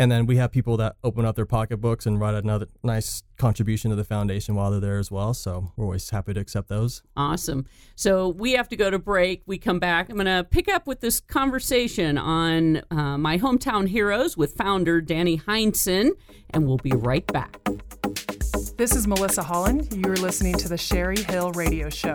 And 0.00 0.12
then 0.12 0.26
we 0.26 0.36
have 0.36 0.52
people 0.52 0.76
that 0.76 0.94
open 1.02 1.24
up 1.24 1.34
their 1.34 1.44
pocketbooks 1.44 2.06
and 2.06 2.20
write 2.20 2.34
another 2.34 2.68
nice 2.84 3.24
contribution 3.36 3.90
to 3.90 3.96
the 3.96 4.04
foundation 4.04 4.54
while 4.54 4.70
they're 4.70 4.78
there 4.78 4.98
as 4.98 5.10
well. 5.10 5.34
So 5.34 5.72
we're 5.76 5.86
always 5.86 6.08
happy 6.08 6.32
to 6.34 6.40
accept 6.40 6.68
those. 6.68 7.02
Awesome. 7.16 7.66
So 7.96 8.28
we 8.28 8.52
have 8.52 8.68
to 8.68 8.76
go 8.76 8.90
to 8.90 8.98
break. 9.00 9.42
We 9.46 9.58
come 9.58 9.80
back. 9.80 10.08
I'm 10.08 10.14
going 10.14 10.26
to 10.26 10.44
pick 10.44 10.68
up 10.68 10.86
with 10.86 11.00
this 11.00 11.18
conversation 11.18 12.16
on 12.16 12.82
uh, 12.92 13.18
my 13.18 13.38
hometown 13.38 13.88
heroes 13.88 14.36
with 14.36 14.54
founder 14.54 15.00
Danny 15.00 15.36
Heinsohn, 15.36 16.10
and 16.50 16.68
we'll 16.68 16.76
be 16.76 16.92
right 16.92 17.26
back. 17.26 17.58
This 18.76 18.94
is 18.94 19.08
Melissa 19.08 19.42
Holland. 19.42 19.92
You're 19.92 20.16
listening 20.16 20.54
to 20.58 20.68
the 20.68 20.78
Sherry 20.78 21.20
Hill 21.24 21.50
Radio 21.52 21.90
Show. 21.90 22.14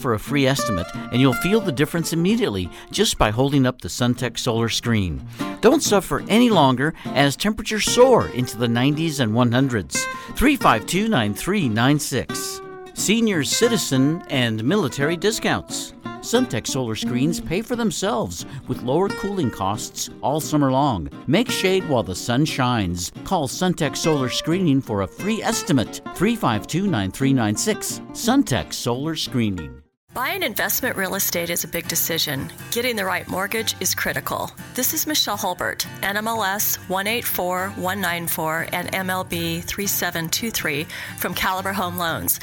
for 0.01 0.13
a 0.13 0.19
free 0.19 0.47
estimate, 0.47 0.87
and 0.95 1.21
you'll 1.21 1.33
feel 1.33 1.61
the 1.61 1.71
difference 1.71 2.11
immediately 2.11 2.69
just 2.91 3.17
by 3.17 3.29
holding 3.29 3.65
up 3.65 3.81
the 3.81 3.87
Suntech 3.87 4.37
solar 4.37 4.69
screen. 4.69 5.25
Don't 5.61 5.83
suffer 5.83 6.23
any 6.27 6.49
longer 6.49 6.93
as 7.05 7.35
temperatures 7.35 7.85
soar 7.85 8.27
into 8.29 8.57
the 8.57 8.67
90s 8.67 9.19
and 9.19 9.33
100s. 9.33 10.03
352 10.35 11.07
9396. 11.07 12.61
Senior 12.93 13.43
citizen 13.43 14.23
and 14.29 14.63
military 14.63 15.15
discounts. 15.15 15.93
Suntech 16.21 16.67
solar 16.67 16.95
screens 16.95 17.41
pay 17.41 17.61
for 17.63 17.75
themselves 17.75 18.45
with 18.67 18.83
lower 18.83 19.09
cooling 19.09 19.49
costs 19.49 20.09
all 20.21 20.39
summer 20.39 20.71
long. 20.71 21.09
Make 21.25 21.49
shade 21.49 21.87
while 21.89 22.03
the 22.03 22.15
sun 22.15 22.45
shines. 22.45 23.11
Call 23.23 23.47
Suntech 23.47 23.97
Solar 23.97 24.29
Screening 24.29 24.81
for 24.81 25.01
a 25.01 25.07
free 25.07 25.41
estimate. 25.41 26.01
352 26.15 26.83
9396. 26.83 28.01
Suntech 28.11 28.71
Solar 28.71 29.15
Screening. 29.15 29.80
Buying 30.13 30.43
investment 30.43 30.97
real 30.97 31.15
estate 31.15 31.49
is 31.49 31.63
a 31.63 31.69
big 31.69 31.87
decision. 31.87 32.51
Getting 32.71 32.97
the 32.97 33.05
right 33.05 33.25
mortgage 33.29 33.75
is 33.79 33.95
critical. 33.95 34.51
This 34.73 34.93
is 34.93 35.07
Michelle 35.07 35.37
Hulbert, 35.37 35.87
NMLS 36.01 36.75
184194 36.89 38.67
and 38.73 38.91
MLB 38.91 39.63
3723 39.63 40.85
from 41.17 41.33
Caliber 41.33 41.71
Home 41.71 41.97
Loans. 41.97 42.41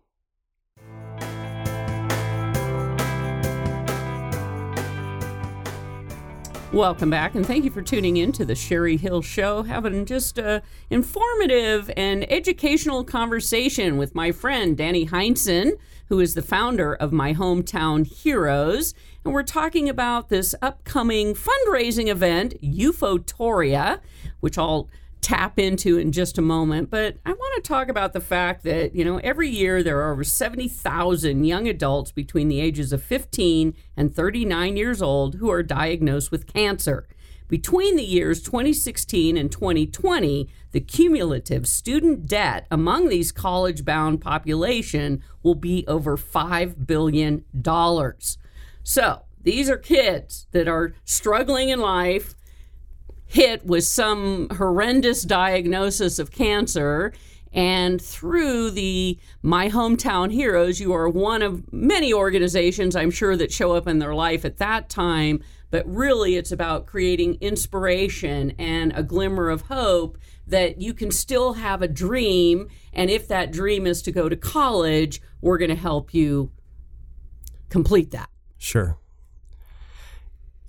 Welcome 6.73 7.11
back, 7.11 7.35
and 7.35 7.45
thank 7.45 7.67
you 7.67 7.71
for 7.71 7.83
tuning 7.83 8.17
in 8.17 8.33
to 8.33 8.47
the 8.47 8.55
Sherry 8.55 8.97
Hill 8.97 9.21
Show. 9.21 9.63
Having 9.63 10.07
just 10.07 10.39
a 10.39 10.63
informative 10.89 11.91
and 11.99 12.25
educational 12.33 13.05
conversation 13.05 13.99
with 13.99 14.15
my 14.15 14.33
friend 14.33 14.75
Danny 14.75 15.07
Heinsohn, 15.07 15.73
who 16.07 16.19
is 16.19 16.33
the 16.33 16.41
founder 16.41 16.95
of 16.95 17.13
My 17.13 17.35
Hometown 17.35 18.07
Heroes, 18.07 18.95
and 19.23 19.35
we're 19.35 19.43
talking 19.43 19.87
about 19.91 20.31
this 20.31 20.55
upcoming 20.63 21.35
fundraising 21.35 22.09
event, 22.09 22.55
Euphotoria, 22.63 24.01
which 24.41 24.57
I'll 24.57 24.89
tap 25.23 25.59
into 25.59 25.97
in 25.97 26.13
just 26.13 26.37
a 26.37 26.43
moment. 26.43 26.91
But 26.91 27.17
I 27.25 27.33
want 27.33 27.63
to 27.63 27.69
talk 27.69 27.89
about 27.89 28.13
the 28.13 28.21
fact 28.21 28.65
that, 28.65 28.95
you 28.95 29.05
know, 29.05 29.19
every 29.19 29.49
year 29.49 29.83
there 29.83 30.01
are 30.01 30.13
over 30.13 30.25
70,000 30.25 31.45
young 31.45 31.69
adults 31.69 32.13
between 32.13 32.49
the 32.49 32.61
ages 32.61 32.93
of 32.93 33.03
15 33.03 33.75
and 33.97 34.15
39 34.15 34.77
years 34.77 35.01
old 35.01 35.37
who 35.37 35.51
are 35.51 35.63
diagnosed 35.63 36.31
with 36.31 36.53
cancer. 36.53 37.09
Between 37.49 37.97
the 37.97 38.05
years 38.05 38.43
2016 38.43 39.37
and 39.37 39.53
2020, 39.53 40.49
the 40.73 40.81
cumulative 40.81 41.69
student 41.69 42.27
debt 42.27 42.67
among 42.71 43.09
these 43.09 43.31
college 43.31 43.85
bound 43.85 44.21
population 44.21 45.23
will 45.43 45.55
be 45.55 45.85
over 45.87 46.17
$5 46.17 46.87
billion. 46.87 47.45
So 48.83 49.23
these 49.43 49.69
are 49.69 49.77
kids 49.77 50.47
that 50.53 50.67
are 50.67 50.95
struggling 51.05 51.69
in 51.69 51.81
life, 51.81 52.35
hit 53.33 53.65
with 53.65 53.83
some 53.83 54.47
horrendous 54.51 55.23
diagnosis 55.23 56.19
of 56.19 56.31
cancer. 56.31 57.15
And 57.51 58.01
through 58.01 58.73
the 58.73 59.19
My 59.41 59.71
Hometown 59.71 60.31
Heroes, 60.31 60.81
you 60.81 60.93
are 60.93 61.09
one 61.09 61.41
of 61.41 61.73
many 61.73 62.13
organizations, 62.13 62.95
I'm 62.95 63.11
sure, 63.11 63.35
that 63.39 63.51
show 63.51 63.73
up 63.73 63.89
in 63.89 64.01
their 64.01 64.15
life 64.15 64.45
at 64.45 64.59
that 64.59 64.91
time. 64.91 65.43
But 65.71 65.87
really, 65.87 66.37
it's 66.37 66.53
about 66.53 66.85
creating 66.85 67.39
inspiration 67.41 68.53
and 68.59 68.93
a 68.95 69.03
glimmer 69.03 69.49
of 69.49 69.63
hope 69.63 70.19
that 70.47 70.83
you 70.83 70.93
can 70.93 71.11
still 71.11 71.55
have 71.55 71.81
a 71.81 71.89
dream. 71.89 72.69
And 72.93 73.09
if 73.09 73.29
that 73.29 73.51
dream 73.51 73.87
is 73.87 74.03
to 74.03 74.13
go 74.13 74.29
to 74.29 74.37
college, 74.37 75.23
we're 75.41 75.57
going 75.57 75.71
to 75.71 75.75
help 75.75 76.13
you 76.13 76.51
complete 77.71 78.11
that. 78.11 78.29
Sure. 78.59 78.99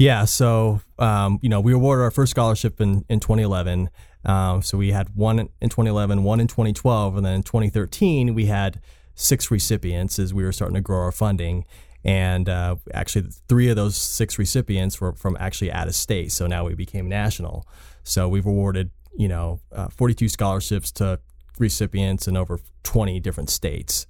Yeah, 0.04 0.26
so 0.26 0.82
um, 1.00 1.40
you 1.42 1.48
know, 1.48 1.62
we 1.62 1.72
awarded 1.72 2.04
our 2.04 2.12
first 2.12 2.32
scholarship 2.32 2.82
in 2.82 3.06
in 3.08 3.22
2011. 3.22 3.90
Um, 4.26 4.62
so 4.62 4.78
we 4.78 4.92
had 4.92 5.16
one 5.16 5.40
in 5.40 5.70
2011, 5.70 6.24
one 6.24 6.42
in 6.42 6.48
2012, 6.48 7.16
and 7.16 7.26
then 7.26 7.36
in 7.36 7.44
2013 7.44 8.34
we 8.34 8.48
had 8.48 8.82
six 9.16 9.50
recipients 9.50 10.20
as 10.20 10.34
we 10.34 10.44
were 10.44 10.52
starting 10.52 10.76
to 10.76 10.82
grow 10.82 11.00
our 11.00 11.14
funding. 11.14 11.64
And 12.04 12.50
uh, 12.50 12.76
actually, 12.94 13.30
three 13.48 13.70
of 13.70 13.78
those 13.78 13.96
six 13.96 14.38
recipients 14.38 15.00
were 15.00 15.14
from 15.14 15.38
actually 15.40 15.72
out 15.72 15.88
of 15.88 15.96
state. 15.96 16.34
So 16.34 16.48
now 16.48 16.66
we 16.66 16.76
became 16.76 17.08
national. 17.08 17.66
So 18.04 18.28
we've 18.28 18.46
awarded, 18.46 18.92
you 19.18 19.30
know, 19.30 19.62
uh, 19.72 19.88
42 19.88 20.28
scholarships 20.28 20.92
to 20.94 21.22
recipients 21.60 22.28
in 22.28 22.36
over 22.36 22.60
20 22.84 23.22
different 23.22 23.50
states. 23.50 24.06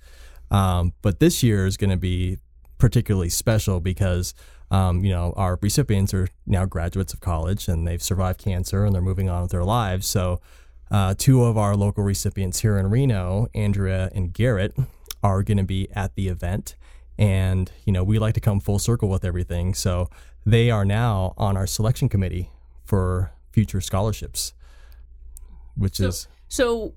Um, 0.50 0.94
but 1.04 1.20
this 1.20 1.44
year 1.44 1.68
is 1.68 1.78
going 1.78 1.92
to 1.92 1.98
be 1.98 2.40
particularly 2.80 3.30
special 3.30 3.80
because 3.80 4.34
um, 4.74 5.06
you 5.06 5.12
know, 5.12 5.34
our 5.38 5.60
recipients 5.62 6.16
are 6.16 6.28
now 6.48 6.66
graduates 6.66 7.14
of 7.14 7.22
college 7.22 7.68
and 7.68 7.88
they've 7.88 8.02
survived 8.02 8.40
cancer 8.40 8.84
and 8.84 8.96
they're 8.96 9.04
moving 9.04 9.30
on 9.30 9.44
with 9.44 9.52
their 9.52 9.64
lives. 9.64 10.08
So, 10.08 10.42
uh, 10.90 11.14
two 11.16 11.44
of 11.44 11.58
our 11.60 11.76
local 11.76 12.04
recipients 12.04 12.62
here 12.62 12.78
in 12.80 12.90
Reno, 12.90 13.48
Andrea 13.54 14.10
and 14.16 14.34
Garrett, 14.34 14.76
are 15.22 15.44
going 15.44 15.60
to 15.60 15.64
be 15.64 15.90
at 15.92 16.16
the 16.16 16.28
event. 16.28 16.76
And, 17.20 17.72
you 17.86 17.94
know, 17.94 18.04
we 18.04 18.18
like 18.18 18.34
to 18.34 18.40
come 18.40 18.60
full 18.60 18.80
circle 18.80 19.10
with 19.10 19.24
everything. 19.24 19.76
So, 19.76 20.10
they 20.44 20.72
are 20.72 20.86
now 20.86 21.36
on 21.38 21.56
our 21.56 21.68
selection 21.68 22.10
committee 22.10 22.50
for 22.84 23.32
future 23.52 23.80
scholarships, 23.80 24.54
which 25.76 25.98
so, 25.98 26.08
is. 26.08 26.28
So, 26.54 26.94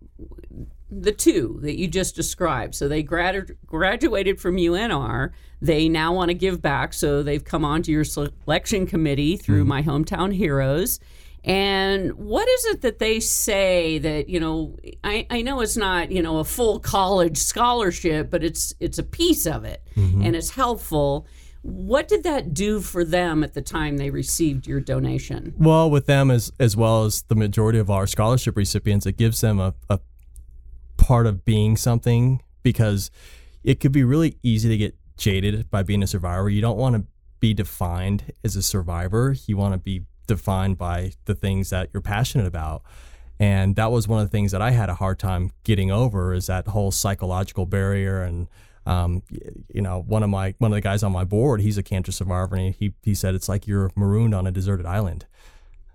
the 0.90 1.12
two 1.12 1.58
that 1.62 1.78
you 1.78 1.88
just 1.88 2.14
described. 2.14 2.74
So 2.74 2.88
they 2.88 3.02
gradu- 3.02 3.56
graduated 3.66 4.40
from 4.40 4.56
UNR. 4.56 5.30
They 5.60 5.88
now 5.88 6.12
want 6.12 6.28
to 6.28 6.34
give 6.34 6.62
back. 6.62 6.92
So 6.92 7.22
they've 7.22 7.42
come 7.42 7.64
onto 7.64 7.90
your 7.90 8.04
selection 8.04 8.86
committee 8.86 9.36
through 9.36 9.60
mm-hmm. 9.62 9.68
My 9.68 9.82
Hometown 9.82 10.34
Heroes. 10.34 11.00
And 11.42 12.12
what 12.14 12.48
is 12.48 12.64
it 12.66 12.82
that 12.82 12.98
they 12.98 13.20
say 13.20 13.98
that, 13.98 14.28
you 14.28 14.40
know, 14.40 14.76
I, 15.02 15.26
I 15.30 15.42
know 15.42 15.60
it's 15.60 15.76
not, 15.76 16.10
you 16.10 16.22
know, 16.22 16.38
a 16.38 16.44
full 16.44 16.78
college 16.78 17.38
scholarship, 17.38 18.30
but 18.30 18.44
it's 18.44 18.74
it's 18.78 18.98
a 18.98 19.04
piece 19.04 19.46
of 19.46 19.64
it 19.64 19.82
mm-hmm. 19.96 20.22
and 20.22 20.36
it's 20.36 20.50
helpful. 20.50 21.26
What 21.66 22.06
did 22.06 22.22
that 22.22 22.54
do 22.54 22.80
for 22.80 23.04
them 23.04 23.42
at 23.42 23.54
the 23.54 23.60
time 23.60 23.96
they 23.96 24.10
received 24.10 24.68
your 24.68 24.78
donation? 24.78 25.52
Well, 25.58 25.90
with 25.90 26.06
them 26.06 26.30
as 26.30 26.52
as 26.60 26.76
well 26.76 27.04
as 27.04 27.22
the 27.22 27.34
majority 27.34 27.80
of 27.80 27.90
our 27.90 28.06
scholarship 28.06 28.56
recipients, 28.56 29.04
it 29.04 29.16
gives 29.16 29.40
them 29.40 29.58
a, 29.58 29.74
a 29.90 29.98
part 30.96 31.26
of 31.26 31.44
being 31.44 31.76
something 31.76 32.40
because 32.62 33.10
it 33.64 33.80
could 33.80 33.90
be 33.90 34.04
really 34.04 34.38
easy 34.44 34.68
to 34.68 34.76
get 34.76 34.94
jaded 35.16 35.68
by 35.68 35.82
being 35.82 36.02
a 36.04 36.06
survivor. 36.06 36.48
You 36.48 36.60
don't 36.60 36.78
want 36.78 36.94
to 36.94 37.04
be 37.40 37.52
defined 37.52 38.32
as 38.44 38.54
a 38.54 38.62
survivor. 38.62 39.34
You 39.46 39.56
want 39.56 39.74
to 39.74 39.78
be 39.78 40.02
defined 40.28 40.78
by 40.78 41.12
the 41.24 41.34
things 41.34 41.70
that 41.70 41.90
you're 41.92 42.00
passionate 42.00 42.46
about. 42.46 42.82
And 43.38 43.76
that 43.76 43.90
was 43.90 44.06
one 44.06 44.20
of 44.20 44.26
the 44.26 44.30
things 44.30 44.52
that 44.52 44.62
I 44.62 44.70
had 44.70 44.88
a 44.88 44.94
hard 44.94 45.18
time 45.18 45.50
getting 45.64 45.90
over 45.90 46.32
is 46.32 46.46
that 46.46 46.68
whole 46.68 46.90
psychological 46.90 47.66
barrier. 47.66 48.22
And, 48.22 48.48
um, 48.86 49.22
you 49.72 49.82
know, 49.82 50.02
one 50.06 50.22
of 50.22 50.30
my, 50.30 50.54
one 50.58 50.70
of 50.70 50.76
the 50.76 50.80
guys 50.80 51.02
on 51.02 51.12
my 51.12 51.24
board, 51.24 51.60
he's 51.60 51.76
a 51.76 51.82
cancer 51.82 52.12
survivor 52.12 52.56
and 52.56 52.74
he, 52.74 52.94
he 53.02 53.14
said, 53.14 53.34
it's 53.34 53.48
like 53.48 53.66
you're 53.66 53.90
marooned 53.94 54.34
on 54.34 54.46
a 54.46 54.50
deserted 54.50 54.86
island. 54.86 55.26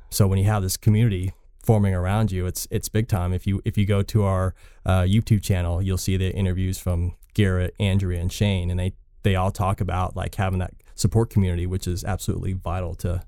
So 0.09 0.27
when 0.27 0.37
you 0.37 0.45
have 0.45 0.61
this 0.61 0.77
community 0.77 1.33
forming 1.63 1.93
around 1.93 2.31
you. 2.31 2.45
It's 2.45 2.67
it's 2.71 2.89
big 2.89 3.07
time. 3.07 3.33
If 3.33 3.45
you 3.47 3.61
if 3.65 3.77
you 3.77 3.85
go 3.85 4.01
to 4.03 4.23
our 4.23 4.53
uh, 4.85 5.01
YouTube 5.01 5.43
channel, 5.43 5.81
you'll 5.81 5.97
see 5.97 6.17
the 6.17 6.33
interviews 6.33 6.77
from 6.77 7.13
Garrett, 7.33 7.75
Andrea, 7.79 8.19
and 8.19 8.31
Shane, 8.31 8.69
and 8.69 8.79
they 8.79 8.93
they 9.23 9.35
all 9.35 9.51
talk 9.51 9.81
about 9.81 10.15
like 10.15 10.35
having 10.35 10.59
that 10.59 10.73
support 10.95 11.29
community, 11.29 11.65
which 11.65 11.87
is 11.87 12.03
absolutely 12.03 12.53
vital 12.53 12.95
to 12.95 13.23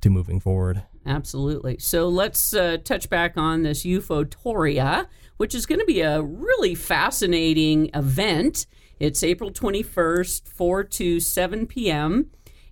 to 0.00 0.10
moving 0.10 0.40
forward. 0.40 0.82
Absolutely. 1.06 1.78
So 1.78 2.08
let's 2.08 2.52
uh, 2.52 2.78
touch 2.82 3.08
back 3.08 3.36
on 3.36 3.62
this 3.62 3.84
Euphotoria, 3.84 5.06
which 5.36 5.54
is 5.54 5.64
going 5.64 5.78
to 5.78 5.86
be 5.86 6.00
a 6.00 6.20
really 6.20 6.74
fascinating 6.74 7.90
event. 7.94 8.66
It's 8.98 9.22
April 9.22 9.50
21st, 9.50 10.48
4 10.48 10.84
to 10.84 11.20
7 11.20 11.66
p.m., 11.66 12.30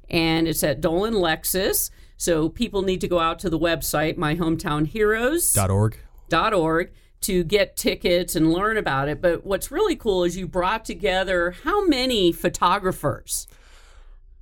and 0.09 0.49
it's 0.49 0.63
at 0.63 0.81
Dolan 0.81 1.15
Lexus. 1.15 1.91
So 2.17 2.49
people 2.49 2.83
need 2.83 3.01
to 3.03 3.09
go 3.09 3.19
out 3.19 3.39
to 3.41 3.51
the 3.51 3.59
website, 3.59 4.17
myhometownheroes.org. 4.17 5.99
.org 6.33 6.93
to 7.21 7.45
get 7.45 7.77
tickets 7.77 8.37
and 8.37 8.53
learn 8.53 8.77
about 8.77 9.09
it. 9.09 9.21
But 9.21 9.45
what's 9.45 9.71
really 9.71 9.97
cool 9.97 10.25
is 10.25 10.37
you 10.37 10.47
brought 10.47 10.85
together 10.85 11.55
how 11.63 11.87
many 11.87 12.33
photographers? 12.33 13.47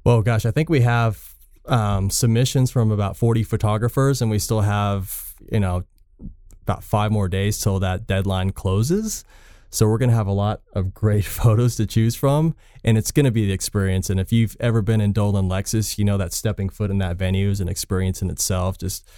Well, 0.05 0.23
gosh, 0.23 0.45
I 0.45 0.51
think 0.51 0.69
we 0.69 0.81
have 0.81 1.35
um, 1.67 2.11
submissions 2.11 2.71
from 2.71 2.91
about 2.91 3.17
40 3.17 3.43
photographers, 3.45 4.21
and 4.21 4.31
we 4.31 4.39
still 4.39 4.63
have, 4.63 5.35
you 5.51 5.61
know, 5.61 5.85
about 6.63 6.85
five 6.85 7.11
more 7.11 7.29
days 7.29 7.61
till 7.61 7.81
that 7.81 8.07
deadline 8.07 8.51
closes. 8.51 9.25
So 9.73 9.89
we're 9.89 9.97
going 9.97 10.11
to 10.11 10.15
have 10.15 10.27
a 10.27 10.33
lot 10.33 10.61
of 10.75 10.93
great 10.93 11.25
photos 11.41 11.77
to 11.77 11.87
choose 11.87 12.15
from, 12.15 12.55
and 12.85 12.99
it's 12.99 13.11
going 13.11 13.25
to 13.25 13.33
be 13.33 13.47
the 13.47 13.53
experience. 13.53 14.11
And 14.11 14.21
if 14.21 14.31
you've 14.31 14.55
ever 14.61 14.83
been 14.83 15.01
in 15.01 15.13
Dolan 15.13 15.49
Lexus, 15.49 15.97
you 15.99 16.05
know 16.05 16.19
that 16.19 16.35
stepping 16.35 16.69
foot 16.69 16.91
in 16.91 16.99
that 16.99 17.17
venue 17.17 17.49
is 17.49 17.61
an 17.61 17.69
experience 17.69 18.21
in 18.21 18.29
itself. 18.29 18.77
Just 18.77 19.09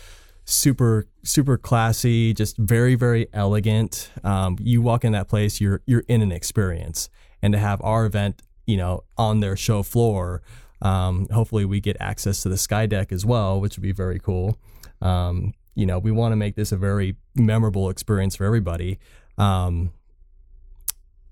super, 0.44 1.08
super 1.24 1.58
classy, 1.58 2.32
just 2.32 2.56
very, 2.56 2.94
very 2.94 3.26
elegant. 3.32 4.10
Um, 4.22 4.56
you 4.60 4.80
walk 4.80 5.04
in 5.04 5.12
that 5.12 5.28
place, 5.28 5.60
you're 5.60 5.82
you're 5.86 6.04
in 6.06 6.22
an 6.22 6.30
experience, 6.30 7.10
and 7.42 7.52
to 7.52 7.58
have 7.58 7.82
our 7.82 8.06
event, 8.06 8.40
you 8.64 8.76
know, 8.76 9.02
on 9.18 9.40
their 9.40 9.56
show 9.56 9.82
floor. 9.82 10.40
Um, 10.80 11.26
hopefully, 11.32 11.64
we 11.64 11.80
get 11.80 11.96
access 11.98 12.42
to 12.42 12.48
the 12.48 12.58
sky 12.58 12.86
deck 12.86 13.10
as 13.10 13.26
well, 13.26 13.60
which 13.60 13.76
would 13.76 13.82
be 13.82 13.92
very 13.92 14.20
cool. 14.20 14.56
Um, 15.00 15.52
you 15.74 15.86
know, 15.86 15.98
we 15.98 16.12
want 16.12 16.30
to 16.30 16.36
make 16.36 16.54
this 16.54 16.70
a 16.70 16.76
very 16.76 17.16
memorable 17.34 17.90
experience 17.90 18.36
for 18.36 18.44
everybody. 18.44 19.00
Um, 19.36 19.90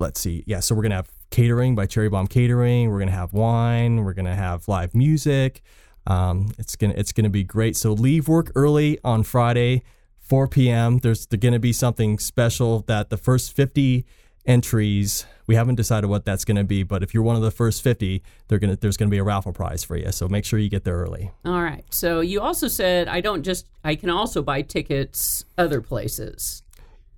let's 0.03 0.21
see. 0.21 0.45
Yeah, 0.47 0.61
so 0.61 0.75
we're 0.75 0.83
gonna 0.83 0.97
have 0.97 1.11
catering 1.31 1.75
by 1.75 1.87
Cherry 1.87 2.11
Bomb 2.11 2.27
Catering. 2.27 2.91
We're 2.91 2.99
gonna 2.99 3.13
have 3.13 3.33
wine. 3.33 4.05
We're 4.05 4.13
gonna 4.13 4.37
have 4.37 4.69
live 4.69 4.95
music. 4.95 5.63
Um, 6.07 6.53
it's 6.59 6.77
gonna 6.77 6.95
it's 6.97 7.13
gonna 7.13 7.31
be 7.31 7.45
great. 7.45 7.77
So 7.77 7.93
leave 7.93 8.29
work 8.29 8.53
early 8.55 8.99
on 9.05 9.23
Friday, 9.23 9.85
4 10.19 10.49
p.m. 10.49 10.99
There's 10.99 11.27
going 11.27 11.53
to 11.53 11.59
be 11.59 11.73
something 11.73 12.19
special 12.19 12.81
that 12.89 13.11
the 13.11 13.17
first 13.17 13.55
50 13.55 14.05
entries. 14.47 15.27
We 15.47 15.57
haven't 15.57 15.75
decided 15.75 16.09
what 16.09 16.25
that's 16.25 16.45
going 16.45 16.57
to 16.57 16.65
be, 16.65 16.83
but 16.85 17.03
if 17.03 17.13
you're 17.13 17.23
one 17.23 17.37
of 17.37 17.43
the 17.43 17.51
first 17.51 17.83
50, 17.83 18.23
they're 18.49 18.59
gonna 18.59 18.77
there's 18.77 18.97
going 18.97 19.09
to 19.09 19.15
be 19.15 19.19
a 19.19 19.25
raffle 19.25 19.53
prize 19.53 19.85
for 19.85 19.97
you. 19.97 20.11
So 20.11 20.29
make 20.29 20.45
sure 20.45 20.59
you 20.59 20.69
get 20.69 20.85
there 20.85 20.97
early. 20.97 21.31
All 21.45 21.63
right. 21.63 21.85
So 21.91 22.21
you 22.21 22.41
also 22.41 22.67
said 22.67 23.09
I 23.09 23.21
don't 23.21 23.43
just 23.43 23.69
I 23.85 23.95
can 23.95 24.11
also 24.11 24.43
buy 24.43 24.63
tickets 24.63 25.45
other 25.59 25.81
places. 25.81 26.63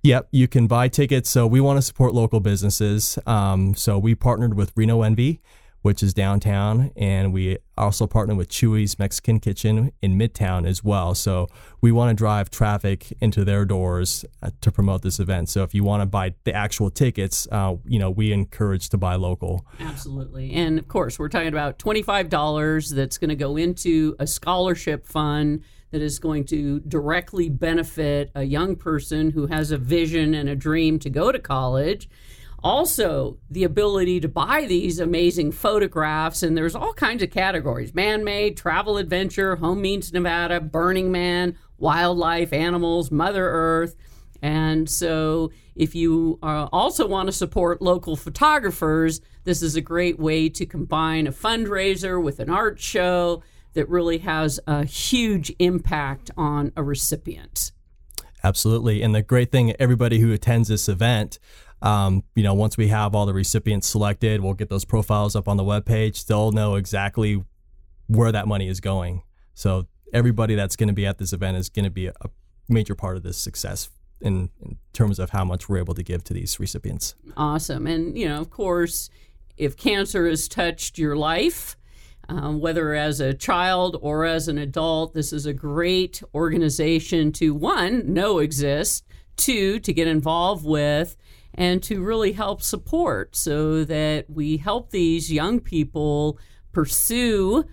Yep, 0.05 0.27
you 0.29 0.47
can 0.47 0.67
buy 0.67 0.87
tickets. 0.87 1.31
So 1.31 1.47
we 1.47 1.59
want 1.59 1.77
to 1.77 1.81
support 1.81 2.13
local 2.13 2.39
businesses. 2.39 3.17
Um, 3.25 3.73
so 3.73 3.97
we 3.97 4.13
partnered 4.13 4.53
with 4.53 4.71
Reno 4.75 5.01
Envy, 5.01 5.41
which 5.81 6.03
is 6.03 6.13
downtown, 6.13 6.91
and 6.95 7.33
we 7.33 7.57
also 7.75 8.05
partnered 8.05 8.37
with 8.37 8.47
Chewy's 8.47 8.99
Mexican 8.99 9.39
Kitchen 9.39 9.91
in 10.03 10.15
Midtown 10.15 10.67
as 10.67 10.83
well. 10.83 11.15
So 11.15 11.47
we 11.81 11.91
want 11.91 12.11
to 12.11 12.13
drive 12.13 12.51
traffic 12.51 13.13
into 13.19 13.43
their 13.43 13.65
doors 13.65 14.23
uh, 14.43 14.51
to 14.61 14.71
promote 14.71 15.01
this 15.01 15.19
event. 15.19 15.49
So 15.49 15.63
if 15.63 15.73
you 15.73 15.83
want 15.83 16.03
to 16.03 16.05
buy 16.05 16.35
the 16.43 16.53
actual 16.53 16.91
tickets, 16.91 17.47
uh, 17.51 17.77
you 17.87 17.97
know, 17.97 18.11
we 18.11 18.31
encourage 18.31 18.89
to 18.89 18.99
buy 18.99 19.15
local. 19.15 19.65
Absolutely, 19.79 20.51
and 20.53 20.77
of 20.77 20.87
course, 20.87 21.17
we're 21.17 21.29
talking 21.29 21.47
about 21.47 21.79
twenty 21.79 22.03
five 22.03 22.29
dollars 22.29 22.91
that's 22.91 23.17
going 23.17 23.29
to 23.29 23.35
go 23.35 23.57
into 23.57 24.15
a 24.19 24.27
scholarship 24.27 25.07
fund 25.07 25.63
that 25.95 26.01
is 26.01 26.19
going 26.19 26.43
to 26.43 26.81
directly 26.81 27.47
benefit 27.47 28.29
a 28.35 28.43
young 28.43 28.75
person 28.75 29.31
who 29.31 29.47
has 29.47 29.71
a 29.71 29.77
vision 29.77 30.33
and 30.33 30.49
a 30.49 30.55
dream 30.55 30.99
to 30.99 31.09
go 31.09 31.31
to 31.31 31.39
college. 31.39 32.09
Also, 32.61 33.37
the 33.49 33.63
ability 33.63 34.19
to 34.19 34.27
buy 34.27 34.65
these 34.67 34.99
amazing 34.99 35.53
photographs, 35.53 36.43
and 36.43 36.57
there's 36.57 36.75
all 36.75 36.91
kinds 36.91 37.23
of 37.23 37.31
categories 37.31 37.93
man 37.93 38.25
made, 38.25 38.57
travel 38.57 38.97
adventure, 38.97 39.55
home 39.55 39.81
means 39.81 40.11
Nevada, 40.11 40.59
Burning 40.59 41.13
Man, 41.13 41.57
wildlife, 41.77 42.51
animals, 42.51 43.09
Mother 43.09 43.49
Earth. 43.49 43.95
And 44.41 44.89
so, 44.89 45.49
if 45.75 45.95
you 45.95 46.39
uh, 46.43 46.67
also 46.73 47.07
want 47.07 47.27
to 47.27 47.31
support 47.31 47.81
local 47.81 48.17
photographers, 48.17 49.21
this 49.45 49.61
is 49.61 49.77
a 49.77 49.81
great 49.81 50.19
way 50.19 50.49
to 50.49 50.65
combine 50.65 51.25
a 51.25 51.31
fundraiser 51.31 52.21
with 52.21 52.41
an 52.41 52.49
art 52.49 52.81
show 52.81 53.43
that 53.75 53.87
really 53.87 54.17
has 54.17 54.59
a 54.65 54.83
huge 54.83 55.53
impact 55.59 56.31
on 56.35 56.71
a 56.75 56.83
recipient. 56.83 57.71
Absolutely. 58.43 59.01
And 59.01 59.13
the 59.13 59.21
great 59.21 59.51
thing, 59.51 59.73
everybody 59.79 60.19
who 60.19 60.31
attends 60.31 60.67
this 60.67 60.89
event, 60.89 61.39
um, 61.81 62.23
you 62.35 62.43
know, 62.43 62.53
once 62.53 62.77
we 62.77 62.87
have 62.87 63.13
all 63.13 63.25
the 63.25 63.33
recipients 63.33 63.87
selected, 63.87 64.41
we'll 64.41 64.53
get 64.53 64.69
those 64.69 64.85
profiles 64.85 65.35
up 65.35 65.47
on 65.47 65.57
the 65.57 65.63
webpage. 65.63 66.25
They'll 66.25 66.51
know 66.51 66.75
exactly 66.75 67.43
where 68.07 68.31
that 68.31 68.47
money 68.47 68.67
is 68.67 68.79
going. 68.79 69.23
So 69.53 69.87
everybody 70.13 70.55
that's 70.55 70.75
going 70.75 70.87
to 70.87 70.93
be 70.93 71.05
at 71.05 71.17
this 71.17 71.33
event 71.33 71.57
is 71.57 71.69
going 71.69 71.85
to 71.85 71.91
be 71.91 72.07
a, 72.07 72.13
a 72.21 72.29
major 72.69 72.95
part 72.95 73.17
of 73.17 73.23
this 73.23 73.37
success 73.37 73.89
in, 74.21 74.49
in 74.61 74.77
terms 74.93 75.19
of 75.19 75.31
how 75.31 75.43
much 75.43 75.67
we're 75.67 75.79
able 75.79 75.95
to 75.95 76.03
give 76.03 76.23
to 76.25 76.33
these 76.33 76.59
recipients. 76.59 77.15
Awesome. 77.35 77.87
And, 77.87 78.17
you 78.17 78.29
know, 78.29 78.39
of 78.39 78.49
course, 78.49 79.09
if 79.57 79.75
cancer 79.75 80.27
has 80.27 80.47
touched 80.47 80.97
your 80.97 81.15
life, 81.15 81.75
um, 82.29 82.59
whether 82.59 82.93
as 82.93 83.19
a 83.19 83.33
child 83.33 83.97
or 84.01 84.25
as 84.25 84.47
an 84.47 84.57
adult, 84.57 85.13
this 85.13 85.31
is 85.31 85.45
a 85.45 85.53
great 85.53 86.21
organization 86.33 87.31
to 87.33 87.53
one, 87.53 88.11
know 88.11 88.39
exists, 88.39 89.03
two, 89.37 89.79
to 89.79 89.93
get 89.93 90.07
involved 90.07 90.65
with, 90.65 91.15
and 91.53 91.81
to 91.83 92.03
really 92.03 92.33
help 92.33 92.61
support 92.61 93.35
so 93.35 93.83
that 93.85 94.29
we 94.29 94.57
help 94.57 94.91
these 94.91 95.31
young 95.31 95.59
people 95.59 96.37
pursue 96.71 97.65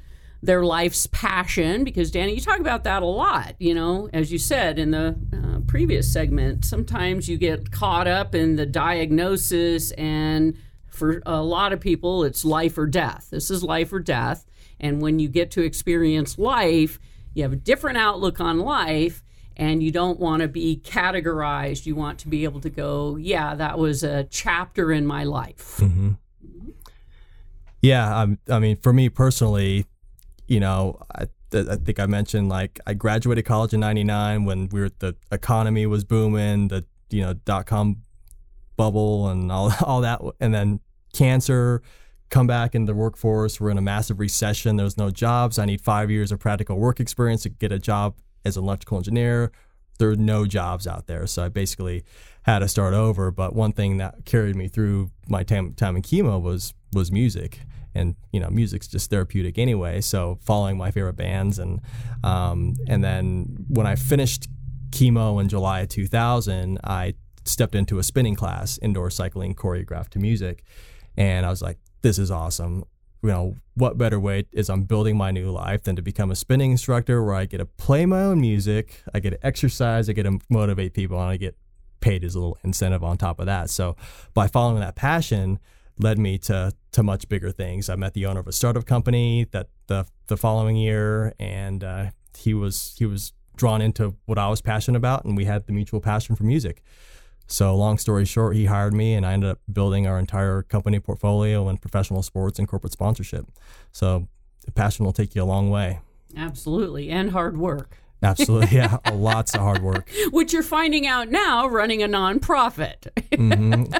their 0.42 0.64
life's 0.64 1.06
passion. 1.06 1.84
Because 1.84 2.10
danny 2.10 2.34
you 2.34 2.40
talk 2.40 2.60
about 2.60 2.84
that 2.84 3.02
a 3.02 3.06
lot 3.06 3.54
you 3.58 3.74
know 3.74 4.08
as 4.12 4.32
you 4.32 4.38
said 4.38 4.78
in 4.78 4.90
the 4.90 5.16
uh, 5.32 5.60
previous 5.66 6.12
segment 6.12 6.64
sometimes 6.64 7.28
you 7.28 7.36
get 7.36 7.70
caught 7.70 8.06
up 8.06 8.34
in 8.34 8.56
the 8.56 8.66
diagnosis 8.66 9.92
and 9.92 10.56
for 10.92 11.22
a 11.26 11.42
lot 11.42 11.72
of 11.72 11.80
people 11.80 12.24
it's 12.24 12.44
life 12.44 12.78
or 12.78 12.86
death. 12.86 13.28
This 13.30 13.50
is 13.50 13.62
life 13.62 13.92
or 13.92 14.00
death. 14.00 14.44
And 14.80 15.00
when 15.00 15.18
you 15.18 15.28
get 15.28 15.50
to 15.52 15.62
experience 15.62 16.38
life 16.38 16.98
you 17.34 17.42
have 17.42 17.52
a 17.52 17.56
different 17.56 17.96
outlook 17.96 18.40
on 18.40 18.58
life 18.58 19.24
and 19.56 19.82
you 19.82 19.90
don't 19.90 20.18
want 20.18 20.42
to 20.42 20.48
be 20.48 20.80
categorized. 20.84 21.86
You 21.86 21.94
want 21.94 22.18
to 22.20 22.28
be 22.28 22.44
able 22.44 22.60
to 22.60 22.70
go 22.70 23.16
yeah 23.16 23.54
that 23.54 23.78
was 23.78 24.02
a 24.02 24.24
chapter 24.24 24.92
in 24.92 25.06
my 25.06 25.24
life. 25.24 25.78
Mm-hmm. 25.78 26.10
yeah 27.80 28.20
um, 28.20 28.38
i 28.48 28.58
mean 28.58 28.76
for 28.76 28.92
me 28.92 29.08
personally 29.08 29.86
you 30.52 30.60
know, 30.60 31.00
I, 31.14 31.26
I 31.54 31.76
think 31.76 31.98
I 31.98 32.06
mentioned 32.06 32.50
like 32.50 32.78
I 32.86 32.92
graduated 32.92 33.46
college 33.46 33.72
in 33.72 33.80
'99 33.80 34.44
when 34.44 34.68
we 34.68 34.80
were 34.80 34.90
the 34.98 35.16
economy 35.30 35.86
was 35.86 36.04
booming, 36.04 36.68
the 36.68 36.84
you 37.10 37.22
know 37.22 37.32
dot 37.32 37.66
com 37.66 38.02
bubble 38.82 39.28
and 39.28 39.52
all 39.52 39.72
all 39.82 40.00
that, 40.00 40.20
and 40.40 40.52
then 40.52 40.80
cancer, 41.12 41.82
come 42.30 42.46
back 42.46 42.74
in 42.74 42.86
the 42.86 42.94
workforce. 42.94 43.60
We're 43.60 43.70
in 43.70 43.78
a 43.78 43.82
massive 43.82 44.18
recession. 44.18 44.76
There's 44.76 44.96
no 44.96 45.10
jobs. 45.10 45.58
I 45.58 45.66
need 45.66 45.80
five 45.80 46.10
years 46.10 46.32
of 46.32 46.40
practical 46.40 46.76
work 46.76 46.98
experience 46.98 47.42
to 47.42 47.48
get 47.48 47.70
a 47.70 47.78
job 47.78 48.16
as 48.44 48.56
an 48.56 48.64
electrical 48.64 48.98
engineer. 48.98 49.52
There 49.98 50.10
are 50.10 50.16
no 50.16 50.46
jobs 50.46 50.86
out 50.86 51.06
there, 51.06 51.26
so 51.26 51.44
I 51.44 51.48
basically 51.48 52.02
had 52.42 52.60
to 52.60 52.68
start 52.68 52.94
over. 52.94 53.30
But 53.30 53.54
one 53.54 53.72
thing 53.72 53.98
that 53.98 54.24
carried 54.24 54.56
me 54.56 54.66
through 54.66 55.10
my 55.28 55.44
time 55.44 55.74
time 55.74 55.96
in 55.96 56.02
chemo 56.02 56.40
was 56.40 56.74
was 56.92 57.12
music 57.12 57.60
and 57.94 58.16
you 58.32 58.40
know 58.40 58.48
music's 58.50 58.88
just 58.88 59.10
therapeutic 59.10 59.58
anyway 59.58 60.00
so 60.00 60.38
following 60.42 60.76
my 60.76 60.90
favorite 60.90 61.16
bands 61.16 61.58
and 61.58 61.80
um, 62.24 62.74
and 62.88 63.04
then 63.04 63.46
when 63.68 63.86
i 63.86 63.94
finished 63.94 64.48
chemo 64.90 65.40
in 65.40 65.48
july 65.48 65.80
of 65.80 65.88
2000 65.88 66.78
i 66.84 67.14
stepped 67.44 67.74
into 67.74 67.98
a 67.98 68.02
spinning 68.02 68.34
class 68.34 68.78
indoor 68.82 69.10
cycling 69.10 69.54
choreographed 69.54 70.10
to 70.10 70.18
music 70.18 70.62
and 71.16 71.46
i 71.46 71.50
was 71.50 71.62
like 71.62 71.78
this 72.02 72.18
is 72.18 72.30
awesome 72.30 72.84
you 73.22 73.28
know 73.28 73.56
what 73.74 73.96
better 73.96 74.18
way 74.18 74.44
is 74.52 74.68
i'm 74.68 74.82
building 74.82 75.16
my 75.16 75.30
new 75.30 75.50
life 75.50 75.82
than 75.82 75.96
to 75.96 76.02
become 76.02 76.30
a 76.30 76.36
spinning 76.36 76.72
instructor 76.72 77.22
where 77.22 77.34
i 77.34 77.44
get 77.44 77.58
to 77.58 77.66
play 77.66 78.06
my 78.06 78.22
own 78.22 78.40
music 78.40 79.02
i 79.14 79.20
get 79.20 79.30
to 79.30 79.46
exercise 79.46 80.08
i 80.08 80.12
get 80.12 80.24
to 80.24 80.38
motivate 80.48 80.94
people 80.94 81.20
and 81.20 81.30
i 81.30 81.36
get 81.36 81.56
paid 82.00 82.24
as 82.24 82.34
a 82.34 82.38
little 82.38 82.58
incentive 82.64 83.04
on 83.04 83.16
top 83.16 83.38
of 83.38 83.46
that 83.46 83.70
so 83.70 83.96
by 84.34 84.46
following 84.46 84.80
that 84.80 84.96
passion 84.96 85.58
led 85.98 86.18
me 86.18 86.38
to 86.38 86.72
to 86.92 87.02
much 87.02 87.28
bigger 87.28 87.50
things. 87.50 87.88
I 87.88 87.96
met 87.96 88.14
the 88.14 88.26
owner 88.26 88.40
of 88.40 88.48
a 88.48 88.52
startup 88.52 88.86
company 88.86 89.46
that 89.52 89.68
the 89.86 90.06
the 90.26 90.36
following 90.36 90.76
year, 90.76 91.34
and 91.38 91.82
uh, 91.82 92.06
he 92.36 92.54
was 92.54 92.94
he 92.98 93.06
was 93.06 93.32
drawn 93.56 93.82
into 93.82 94.16
what 94.26 94.38
I 94.38 94.48
was 94.48 94.60
passionate 94.60 94.98
about, 94.98 95.24
and 95.24 95.36
we 95.36 95.44
had 95.44 95.66
the 95.66 95.72
mutual 95.72 96.00
passion 96.00 96.36
for 96.36 96.44
music. 96.44 96.82
So, 97.46 97.76
long 97.76 97.98
story 97.98 98.24
short, 98.24 98.56
he 98.56 98.66
hired 98.66 98.94
me, 98.94 99.14
and 99.14 99.26
I 99.26 99.32
ended 99.32 99.50
up 99.50 99.60
building 99.70 100.06
our 100.06 100.18
entire 100.18 100.62
company 100.62 101.00
portfolio 101.00 101.68
in 101.68 101.76
professional 101.76 102.22
sports 102.22 102.58
and 102.58 102.66
corporate 102.66 102.92
sponsorship. 102.92 103.46
So, 103.92 104.28
passion 104.74 105.04
will 105.04 105.12
take 105.12 105.34
you 105.34 105.42
a 105.42 105.44
long 105.44 105.70
way. 105.70 106.00
Absolutely, 106.36 107.10
and 107.10 107.30
hard 107.30 107.56
work. 107.56 107.98
Absolutely, 108.22 108.68
yeah, 108.76 108.98
lots 109.12 109.54
of 109.54 109.60
hard 109.60 109.82
work. 109.82 110.10
Which 110.30 110.52
you're 110.52 110.62
finding 110.62 111.06
out 111.06 111.28
now 111.28 111.66
running 111.66 112.02
a 112.02 112.08
nonprofit. 112.08 113.08
mm-hmm. 113.32 113.92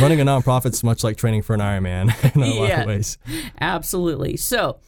Running 0.00 0.20
a 0.20 0.24
nonprofit 0.24 0.72
is 0.72 0.84
much 0.84 1.02
like 1.02 1.16
training 1.16 1.42
for 1.42 1.54
an 1.54 1.60
Ironman 1.60 2.34
in 2.34 2.42
a 2.42 2.46
yeah, 2.46 2.60
lot 2.60 2.80
of 2.80 2.86
ways. 2.86 3.18
Absolutely. 3.60 4.36
So, 4.36 4.78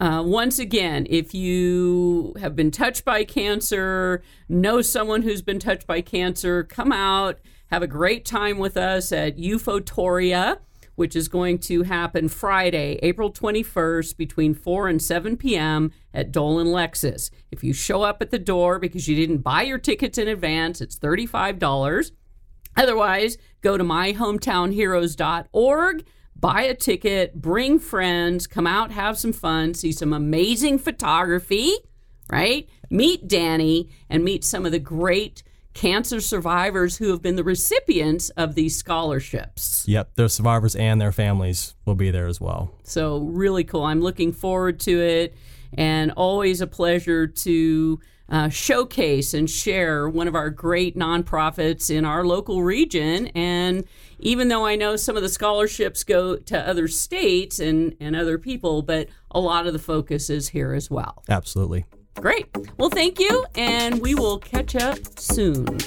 uh, 0.00 0.22
once 0.24 0.58
again, 0.58 1.06
if 1.08 1.34
you 1.34 2.34
have 2.40 2.56
been 2.56 2.70
touched 2.70 3.04
by 3.04 3.24
cancer, 3.24 4.22
know 4.48 4.82
someone 4.82 5.22
who's 5.22 5.42
been 5.42 5.58
touched 5.58 5.86
by 5.86 6.00
cancer, 6.00 6.64
come 6.64 6.90
out, 6.90 7.38
have 7.70 7.82
a 7.82 7.86
great 7.86 8.24
time 8.24 8.58
with 8.58 8.76
us 8.76 9.12
at 9.12 9.38
Euphotoria 9.38 10.58
which 11.00 11.16
is 11.16 11.28
going 11.28 11.58
to 11.58 11.82
happen 11.84 12.28
Friday, 12.28 12.98
April 13.02 13.32
21st 13.32 14.18
between 14.18 14.52
4 14.52 14.88
and 14.88 15.00
7 15.00 15.38
p.m. 15.38 15.92
at 16.12 16.30
Dolan 16.30 16.66
Lexus. 16.66 17.30
If 17.50 17.64
you 17.64 17.72
show 17.72 18.02
up 18.02 18.20
at 18.20 18.30
the 18.30 18.38
door 18.38 18.78
because 18.78 19.08
you 19.08 19.16
didn't 19.16 19.38
buy 19.38 19.62
your 19.62 19.78
tickets 19.78 20.18
in 20.18 20.28
advance, 20.28 20.82
it's 20.82 20.98
$35. 20.98 22.10
Otherwise, 22.76 23.38
go 23.62 23.78
to 23.78 23.84
myhometownheroes.org, 23.84 26.04
buy 26.40 26.62
a 26.62 26.74
ticket, 26.74 27.34
bring 27.40 27.78
friends, 27.78 28.46
come 28.46 28.66
out, 28.66 28.90
have 28.90 29.18
some 29.18 29.32
fun, 29.32 29.74
see 29.74 29.92
some 29.92 30.12
amazing 30.12 30.78
photography, 30.78 31.74
right? 32.30 32.68
Meet 32.90 33.28
Danny 33.28 33.90
and 34.08 34.24
meet 34.24 34.44
some 34.44 34.64
of 34.64 34.72
the 34.72 34.78
great 34.78 35.42
cancer 35.74 36.20
survivors 36.20 36.96
who 36.96 37.10
have 37.10 37.22
been 37.22 37.36
the 37.36 37.44
recipients 37.44 38.30
of 38.30 38.54
these 38.54 38.76
scholarships. 38.76 39.84
Yep, 39.86 40.14
the 40.16 40.28
survivors 40.28 40.74
and 40.74 41.00
their 41.00 41.12
families 41.12 41.74
will 41.84 41.94
be 41.94 42.10
there 42.10 42.26
as 42.26 42.40
well. 42.40 42.74
So, 42.82 43.18
really 43.18 43.64
cool. 43.64 43.84
I'm 43.84 44.00
looking 44.00 44.32
forward 44.32 44.80
to 44.80 45.00
it, 45.00 45.34
and 45.76 46.10
always 46.12 46.60
a 46.60 46.66
pleasure 46.66 47.26
to. 47.26 48.00
Uh, 48.30 48.48
showcase 48.48 49.34
and 49.34 49.50
share 49.50 50.08
one 50.08 50.28
of 50.28 50.36
our 50.36 50.50
great 50.50 50.96
nonprofits 50.96 51.90
in 51.90 52.04
our 52.04 52.24
local 52.24 52.62
region. 52.62 53.26
And 53.28 53.84
even 54.20 54.48
though 54.48 54.64
I 54.64 54.76
know 54.76 54.94
some 54.94 55.16
of 55.16 55.22
the 55.22 55.28
scholarships 55.28 56.04
go 56.04 56.36
to 56.36 56.68
other 56.68 56.86
states 56.86 57.58
and, 57.58 57.96
and 57.98 58.14
other 58.14 58.38
people, 58.38 58.82
but 58.82 59.08
a 59.32 59.40
lot 59.40 59.66
of 59.66 59.72
the 59.72 59.80
focus 59.80 60.30
is 60.30 60.48
here 60.48 60.74
as 60.74 60.88
well. 60.90 61.24
Absolutely. 61.28 61.86
Great. 62.16 62.46
Well, 62.76 62.90
thank 62.90 63.18
you, 63.18 63.46
and 63.54 64.00
we 64.00 64.14
will 64.14 64.38
catch 64.38 64.76
up 64.76 64.98
soon. 65.18 65.78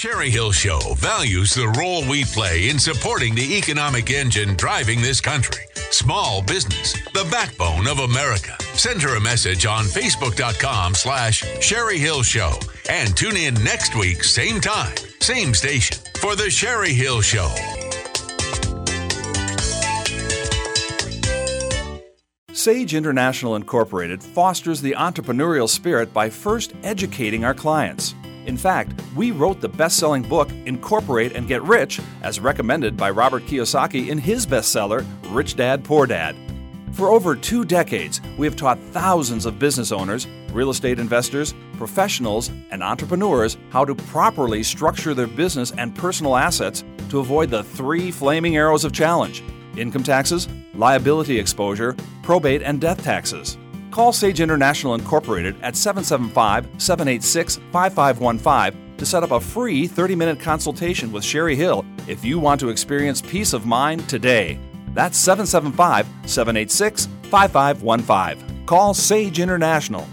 Sherry 0.00 0.30
Hill 0.30 0.50
Show 0.50 0.94
values 0.96 1.52
the 1.52 1.68
role 1.78 2.02
we 2.08 2.24
play 2.24 2.70
in 2.70 2.78
supporting 2.78 3.34
the 3.34 3.58
economic 3.58 4.08
engine 4.08 4.56
driving 4.56 5.02
this 5.02 5.20
country. 5.20 5.64
Small 5.90 6.40
business, 6.40 6.94
the 7.12 7.28
backbone 7.30 7.86
of 7.86 7.98
America. 7.98 8.56
Send 8.72 9.02
her 9.02 9.18
a 9.18 9.20
message 9.20 9.66
on 9.66 9.84
Facebook.com 9.84 10.94
slash 10.94 11.44
Sherry 11.60 11.98
Hill 11.98 12.22
Show 12.22 12.54
and 12.88 13.14
tune 13.14 13.36
in 13.36 13.52
next 13.62 13.94
week, 13.94 14.24
same 14.24 14.58
time, 14.58 14.96
same 15.20 15.52
station 15.52 15.98
for 16.18 16.34
the 16.34 16.48
Sherry 16.48 16.94
Hill 16.94 17.20
Show. 17.20 17.54
Sage 22.54 22.94
International 22.94 23.54
Incorporated 23.54 24.22
fosters 24.22 24.80
the 24.80 24.92
entrepreneurial 24.92 25.68
spirit 25.68 26.10
by 26.14 26.30
first 26.30 26.72
educating 26.84 27.44
our 27.44 27.52
clients. 27.52 28.14
In 28.46 28.56
fact, 28.56 29.00
we 29.14 29.30
wrote 29.30 29.60
the 29.60 29.68
best 29.68 29.98
selling 29.98 30.22
book, 30.22 30.50
Incorporate 30.66 31.36
and 31.36 31.46
Get 31.46 31.62
Rich, 31.62 32.00
as 32.22 32.40
recommended 32.40 32.96
by 32.96 33.10
Robert 33.10 33.44
Kiyosaki 33.44 34.08
in 34.08 34.18
his 34.18 34.46
bestseller, 34.46 35.04
Rich 35.30 35.56
Dad 35.56 35.84
Poor 35.84 36.06
Dad. 36.06 36.34
For 36.92 37.08
over 37.08 37.36
two 37.36 37.64
decades, 37.64 38.20
we 38.36 38.46
have 38.46 38.56
taught 38.56 38.78
thousands 38.90 39.46
of 39.46 39.58
business 39.58 39.92
owners 39.92 40.26
real 40.52 40.70
estate 40.70 40.98
investors, 40.98 41.54
professionals, 41.76 42.50
and 42.70 42.82
entrepreneurs 42.82 43.56
how 43.70 43.84
to 43.84 43.94
properly 43.94 44.62
structure 44.62 45.14
their 45.14 45.26
business 45.26 45.72
and 45.78 45.94
personal 45.94 46.36
assets 46.36 46.84
to 47.08 47.20
avoid 47.20 47.50
the 47.50 47.62
three 47.62 48.10
flaming 48.10 48.56
arrows 48.56 48.84
of 48.84 48.92
challenge 48.92 49.42
income 49.76 50.02
taxes, 50.02 50.48
liability 50.74 51.38
exposure, 51.38 51.96
probate, 52.22 52.62
and 52.62 52.80
death 52.80 53.02
taxes. 53.04 53.56
Call 53.90 54.12
Sage 54.12 54.40
International 54.40 54.94
Incorporated 54.94 55.60
at 55.62 55.76
775 55.76 56.68
786 56.80 57.56
5515 57.72 58.96
to 58.96 59.06
set 59.06 59.22
up 59.22 59.32
a 59.32 59.40
free 59.40 59.86
30 59.86 60.14
minute 60.14 60.40
consultation 60.40 61.10
with 61.10 61.24
Sherry 61.24 61.56
Hill 61.56 61.84
if 62.06 62.24
you 62.24 62.38
want 62.38 62.60
to 62.60 62.68
experience 62.68 63.20
peace 63.20 63.52
of 63.52 63.66
mind 63.66 64.08
today. 64.08 64.58
That's 64.94 65.18
775 65.18 66.06
786 66.26 67.06
5515. 67.30 68.66
Call 68.66 68.94
Sage 68.94 69.40
International. 69.40 70.06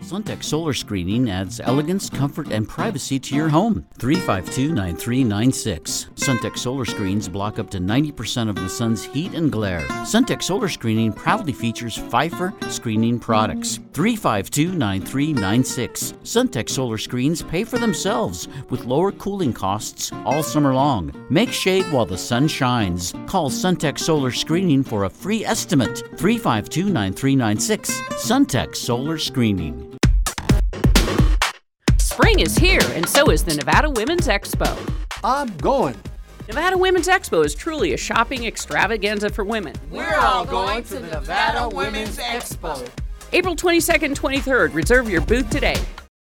Suntech 0.00 0.42
Solar 0.42 0.72
Screening 0.72 1.28
adds 1.28 1.60
elegance, 1.60 2.08
comfort, 2.08 2.48
and 2.48 2.66
privacy 2.66 3.18
to 3.20 3.36
your 3.36 3.50
home. 3.50 3.86
352 3.98 4.72
9396. 4.72 6.08
Suntech 6.18 6.58
Solar 6.58 6.84
Screens 6.84 7.28
block 7.28 7.60
up 7.60 7.70
to 7.70 7.78
90% 7.78 8.48
of 8.48 8.56
the 8.56 8.68
sun's 8.68 9.04
heat 9.04 9.34
and 9.34 9.52
glare. 9.52 9.86
Suntech 10.04 10.42
Solar 10.42 10.68
Screening 10.68 11.12
proudly 11.12 11.52
features 11.52 11.96
Phifer 11.96 12.52
screening 12.70 13.20
products. 13.20 13.78
352 13.92 14.72
9396. 14.72 16.14
Suntech 16.24 16.68
Solar 16.68 16.98
Screens 16.98 17.40
pay 17.42 17.62
for 17.62 17.78
themselves 17.78 18.48
with 18.68 18.84
lower 18.84 19.12
cooling 19.12 19.52
costs 19.52 20.10
all 20.24 20.42
summer 20.42 20.74
long. 20.74 21.14
Make 21.30 21.52
shade 21.52 21.84
while 21.92 22.04
the 22.04 22.18
sun 22.18 22.48
shines. 22.48 23.14
Call 23.26 23.48
Suntech 23.48 23.96
Solar 23.96 24.32
Screening 24.32 24.82
for 24.82 25.04
a 25.04 25.10
free 25.10 25.44
estimate. 25.44 25.98
352 26.18 26.90
9396. 26.90 28.02
Suntech 28.26 28.74
Solar 28.74 29.18
Screening. 29.18 29.96
Spring 31.96 32.40
is 32.40 32.58
here, 32.58 32.82
and 32.94 33.08
so 33.08 33.30
is 33.30 33.44
the 33.44 33.54
Nevada 33.54 33.88
Women's 33.88 34.26
Expo. 34.26 35.07
I'm 35.24 35.56
going. 35.56 35.96
Nevada 36.46 36.78
Women's 36.78 37.08
Expo 37.08 37.44
is 37.44 37.54
truly 37.54 37.92
a 37.92 37.96
shopping 37.96 38.46
extravaganza 38.46 39.30
for 39.30 39.44
women. 39.44 39.74
We're 39.90 40.16
all 40.16 40.44
going 40.44 40.84
to 40.84 40.94
the 40.94 41.08
Nevada 41.08 41.68
Women's 41.68 42.18
Expo. 42.18 42.88
April 43.32 43.54
22nd, 43.54 44.16
23rd. 44.16 44.72
Reserve 44.72 45.10
your 45.10 45.20
booth 45.20 45.50
today. 45.50 45.76